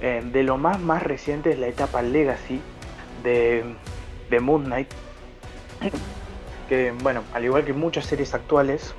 eh, 0.00 0.22
de 0.32 0.42
lo 0.42 0.56
más 0.56 0.80
más 0.80 1.02
reciente 1.02 1.50
es 1.50 1.58
la 1.58 1.66
etapa 1.66 2.00
Legacy 2.00 2.62
de, 3.22 3.62
de 4.30 4.40
Moon 4.40 4.64
Knight. 4.64 4.88
Que 6.66 6.94
bueno, 7.02 7.24
al 7.34 7.44
igual 7.44 7.62
que 7.66 7.74
muchas 7.74 8.06
series 8.06 8.32
actuales, 8.32 8.94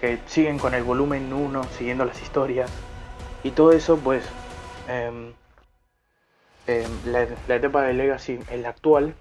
que 0.00 0.18
siguen 0.26 0.58
con 0.58 0.74
el 0.74 0.82
volumen 0.82 1.32
1, 1.32 1.64
siguiendo 1.76 2.04
las 2.04 2.20
historias 2.22 2.70
y 3.42 3.50
todo 3.50 3.72
eso, 3.72 3.96
pues 3.98 4.24
em, 4.88 5.32
em, 6.66 6.90
la, 7.06 7.26
la 7.48 7.56
etapa 7.56 7.82
de 7.82 7.94
Legacy 7.94 8.38
es 8.50 8.60
la 8.60 8.70
actual 8.70 9.14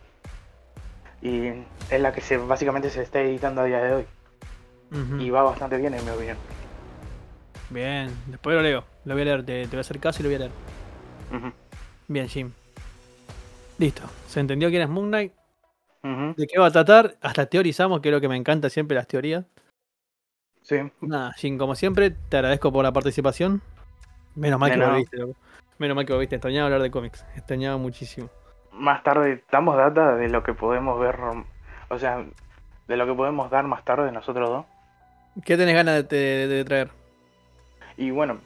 y 1.22 1.48
es 1.90 2.02
la 2.02 2.14
que 2.14 2.22
se 2.22 2.38
básicamente 2.38 2.90
se 2.90 3.02
está 3.02 3.22
editando 3.22 3.62
a 3.62 3.66
día 3.66 3.82
de 3.82 3.94
hoy 3.94 4.06
y 5.20 5.30
va 5.30 5.44
bastante 5.44 5.78
bien 5.78 5.94
en 5.94 6.04
mi 6.04 6.12
opinión. 6.12 6.38
Bien, 7.70 8.12
después 8.28 8.56
lo 8.56 8.62
leo. 8.62 8.84
Lo 9.06 9.14
voy 9.14 9.22
a 9.22 9.26
leer, 9.26 9.46
te, 9.46 9.62
te 9.64 9.68
voy 9.68 9.78
a 9.78 9.82
hacer 9.82 10.00
caso 10.00 10.22
y 10.22 10.24
lo 10.24 10.30
voy 10.30 10.36
a 10.36 10.40
leer. 10.40 10.52
Bien, 12.08 12.28
Jim. 12.28 12.52
Listo. 13.78 14.04
¿Se 14.28 14.40
entendió 14.40 14.70
quién 14.70 14.82
es 14.82 14.90
Moon 14.90 15.10
Knight? 15.10 15.34
¿De 16.02 16.48
qué 16.48 16.58
va 16.58 16.68
a 16.68 16.72
tratar? 16.72 17.18
Hasta 17.22 17.46
teorizamos, 17.46 18.00
que 18.00 18.10
es 18.10 18.14
lo 18.14 18.22
que 18.22 18.30
me 18.30 18.36
encanta 18.36 18.70
siempre 18.70 18.96
las 18.96 19.08
teorías. 19.08 19.46
Sí, 20.70 20.76
Nada, 21.02 21.34
Jim, 21.34 21.58
como 21.58 21.74
siempre, 21.74 22.12
te 22.12 22.38
agradezco 22.38 22.72
por 22.72 22.84
la 22.84 22.92
participación. 22.92 23.62
Menos 24.36 24.60
mal 24.60 24.70
que 24.70 24.78
nada. 24.78 24.92
volviste, 24.92 25.18
loco. 25.18 25.34
Menos 25.80 25.96
mal 25.96 26.06
que 26.06 26.14
volviste. 26.14 26.36
Extrañaba 26.36 26.66
hablar 26.68 26.84
de 26.84 26.92
cómics. 26.92 27.26
Extrañaba 27.36 27.78
muchísimo. 27.78 28.30
más 28.72 29.02
tarde 29.02 29.44
damos 29.52 29.76
data 29.78 30.16
de 30.16 30.30
lo 30.30 30.44
que 30.44 30.54
podemos 30.54 31.00
ver, 31.00 31.18
o 31.90 31.98
sea, 32.00 32.24
de 32.88 32.98
lo 32.98 33.08
que 33.08 33.14
podemos 33.16 33.50
dar 33.50 33.66
más 33.66 33.84
tarde 33.84 34.12
nosotros 34.12 34.48
dos. 34.48 34.66
¿Qué 35.44 35.58
tenés 35.58 35.74
ganas 35.74 36.08
de, 36.08 36.18
de- 36.18 36.48
de 36.48 36.64
traer? 36.66 36.90
Y 37.98 38.12
bueno, 38.12 38.38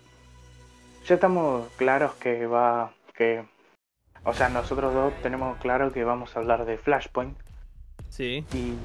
ya 1.06 1.16
estamos 1.16 1.68
claros 1.76 2.14
que 2.14 2.48
va, 2.48 2.94
que, 3.16 3.44
o 4.24 4.34
sea, 4.34 4.48
nosotros 4.48 4.94
dos 4.94 5.14
tenemos 5.22 5.58
claro 5.58 5.92
que 5.92 6.04
vamos 6.06 6.36
a 6.36 6.40
hablar 6.40 6.64
de 6.66 6.78
Flashpoint 6.78 7.38
Sí. 8.10 8.46
y, 8.54 8.76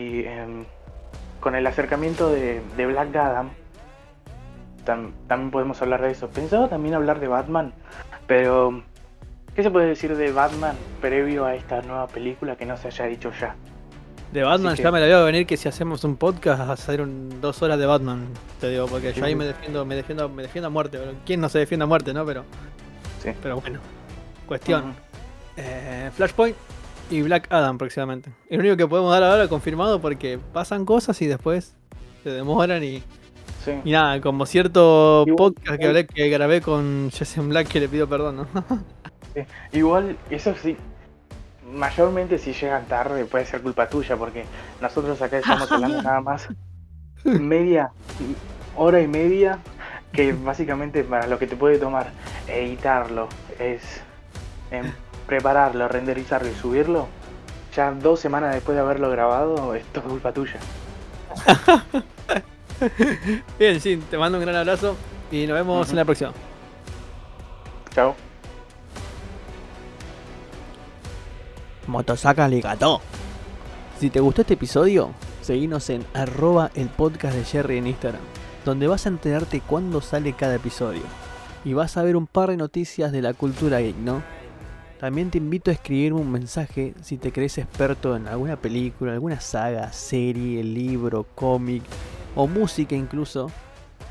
y 0.00 0.24
em, 0.26 0.64
con 1.42 1.54
el 1.56 1.66
acercamiento 1.66 2.30
de, 2.30 2.62
de 2.76 2.86
Black 2.86 3.14
Adam 3.16 3.50
tam- 4.86 5.12
también 5.28 5.50
podemos 5.50 5.80
hablar 5.82 6.00
de 6.00 6.10
eso. 6.12 6.28
Pensaba 6.28 6.68
también 6.68 6.94
hablar 6.94 7.20
de 7.20 7.28
Batman, 7.28 7.74
pero 8.26 8.82
¿qué 9.54 9.62
se 9.62 9.70
puede 9.70 9.86
decir 9.88 10.16
de 10.16 10.32
Batman 10.32 10.76
previo 11.00 11.44
a 11.44 11.54
esta 11.54 11.82
nueva 11.82 12.06
película 12.06 12.56
que 12.56 12.64
no 12.64 12.76
se 12.76 12.88
haya 12.88 13.06
dicho 13.06 13.30
ya? 13.38 13.54
De 14.32 14.42
Batman 14.42 14.76
que- 14.76 14.82
ya 14.82 14.90
me 14.90 15.00
la 15.00 15.06
veo 15.06 15.24
venir 15.26 15.46
que 15.46 15.56
si 15.58 15.68
hacemos 15.68 16.04
un 16.04 16.16
podcast 16.16 16.60
a 16.62 16.72
hacer 16.72 17.02
un- 17.02 17.40
dos 17.40 17.60
horas 17.62 17.78
de 17.78 17.86
Batman, 17.86 18.28
te 18.60 18.70
digo, 18.70 18.86
porque 18.86 19.12
yo 19.12 19.24
ahí 19.24 19.34
me 19.34 19.44
defiendo, 19.44 19.84
me 19.84 19.94
defiendo, 19.94 20.28
me 20.28 20.42
defiendo 20.42 20.68
a 20.68 20.70
muerte. 20.70 20.96
pero 20.98 21.12
¿Quién 21.26 21.40
no 21.40 21.48
se 21.48 21.58
defiende 21.58 21.84
a 21.84 21.86
muerte, 21.86 22.14
no? 22.14 22.24
Pero, 22.24 22.44
Sí. 23.22 23.30
pero 23.42 23.60
bueno. 23.60 23.78
Cuestión. 24.46 24.94
Eh, 25.56 26.10
Flashpoint 26.14 26.56
y 27.12 27.22
Black 27.22 27.46
Adam 27.50 27.78
próximamente. 27.78 28.30
Es 28.48 28.56
lo 28.56 28.60
único 28.60 28.76
que 28.76 28.86
podemos 28.88 29.12
dar 29.12 29.22
ahora 29.22 29.48
confirmado 29.48 30.00
porque 30.00 30.38
pasan 30.52 30.84
cosas 30.84 31.20
y 31.22 31.26
después 31.26 31.74
se 32.22 32.30
demoran 32.30 32.82
y, 32.82 33.02
Sí. 33.64 33.72
y 33.84 33.92
nada, 33.92 34.20
como 34.20 34.44
cierto 34.46 35.24
Igual- 35.26 35.36
podcast 35.54 35.78
que, 35.78 35.86
hablé, 35.86 36.06
que 36.06 36.28
grabé 36.28 36.60
con 36.60 37.10
Jason 37.10 37.48
Black 37.48 37.68
que 37.68 37.80
le 37.80 37.88
pido 37.88 38.08
perdón, 38.08 38.36
¿no? 38.36 38.46
Igual, 39.72 40.16
eso 40.30 40.54
sí, 40.60 40.76
mayormente 41.72 42.38
si 42.38 42.52
llegan 42.52 42.86
tarde 42.86 43.24
puede 43.24 43.46
ser 43.46 43.62
culpa 43.62 43.88
tuya, 43.88 44.16
porque 44.16 44.44
nosotros 44.80 45.20
acá 45.22 45.38
estamos 45.38 45.70
hablando 45.72 46.02
nada 46.02 46.20
más 46.20 46.48
media 47.24 47.92
hora 48.76 49.00
y 49.00 49.06
media, 49.06 49.58
que 50.12 50.32
básicamente 50.32 51.04
para 51.04 51.26
lo 51.26 51.38
que 51.38 51.46
te 51.46 51.56
puede 51.56 51.78
tomar 51.78 52.10
editarlo 52.48 53.28
es 53.58 53.82
em, 54.70 54.90
prepararlo, 55.26 55.88
renderizarlo 55.88 56.50
y 56.50 56.54
subirlo. 56.54 57.08
Ya 57.74 57.90
dos 57.90 58.20
semanas 58.20 58.54
después 58.54 58.76
de 58.76 58.82
haberlo 58.82 59.10
grabado, 59.10 59.74
es 59.74 59.84
todo 59.86 60.04
culpa 60.04 60.32
tuya. 60.32 60.58
Bien, 63.58 63.80
sí, 63.80 63.96
te 64.10 64.18
mando 64.18 64.38
un 64.38 64.44
gran 64.44 64.56
abrazo 64.56 64.96
y 65.30 65.46
nos 65.46 65.56
vemos 65.56 65.88
en 65.90 65.96
la 65.96 66.04
próxima. 66.04 66.32
Chao. 67.94 68.14
Motosaca 71.86 72.48
Ligato. 72.48 73.00
Si 73.98 74.10
te 74.10 74.20
gustó 74.20 74.42
este 74.42 74.54
episodio, 74.54 75.10
seguinos 75.42 75.90
en 75.90 76.04
arroba 76.14 76.70
el 76.74 76.88
podcast 76.88 77.36
de 77.36 77.44
Jerry 77.44 77.78
en 77.78 77.86
Instagram, 77.86 78.20
donde 78.64 78.86
vas 78.86 79.06
a 79.06 79.10
enterarte 79.10 79.60
cuándo 79.60 80.00
sale 80.00 80.32
cada 80.32 80.56
episodio. 80.56 81.02
Y 81.64 81.74
vas 81.74 81.96
a 81.96 82.02
ver 82.02 82.16
un 82.16 82.26
par 82.26 82.50
de 82.50 82.56
noticias 82.56 83.12
de 83.12 83.22
la 83.22 83.34
cultura 83.34 83.80
geek, 83.80 83.96
¿no? 83.96 84.22
También 85.02 85.32
te 85.32 85.38
invito 85.38 85.72
a 85.72 85.74
escribirme 85.74 86.20
un 86.20 86.30
mensaje 86.30 86.94
si 87.02 87.16
te 87.16 87.32
crees 87.32 87.58
experto 87.58 88.14
en 88.14 88.28
alguna 88.28 88.54
película, 88.54 89.12
alguna 89.12 89.40
saga, 89.40 89.92
serie, 89.92 90.62
libro, 90.62 91.26
cómic 91.34 91.82
o 92.36 92.46
música 92.46 92.94
incluso. 92.94 93.50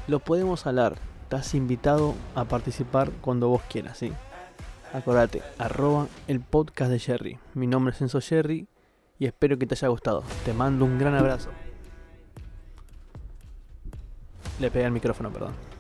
Lo 0.10 0.20
podemos 0.20 0.68
hablar. 0.68 0.98
Estás 1.24 1.56
invitado 1.56 2.14
a 2.36 2.44
participar 2.44 3.10
cuando 3.22 3.48
vos 3.48 3.62
quieras, 3.70 4.00
¿sí? 4.00 4.12
Acordate, 4.92 5.42
arroba 5.58 6.08
el 6.28 6.42
podcast 6.42 6.92
de 6.92 7.00
Jerry. 7.00 7.40
Mi 7.54 7.68
nombre 7.68 7.94
es 7.94 8.02
Enzo 8.02 8.20
Jerry 8.20 8.68
y 9.18 9.28
espero 9.28 9.58
que 9.58 9.66
te 9.66 9.76
haya 9.76 9.88
gustado. 9.88 10.26
Te 10.44 10.52
mando 10.52 10.84
un 10.84 11.00
gran 11.00 11.16
abrazo. 11.16 11.52
Le 14.60 14.70
pegué 14.70 14.84
al 14.84 14.92
micrófono, 14.92 15.32
perdón. 15.32 15.71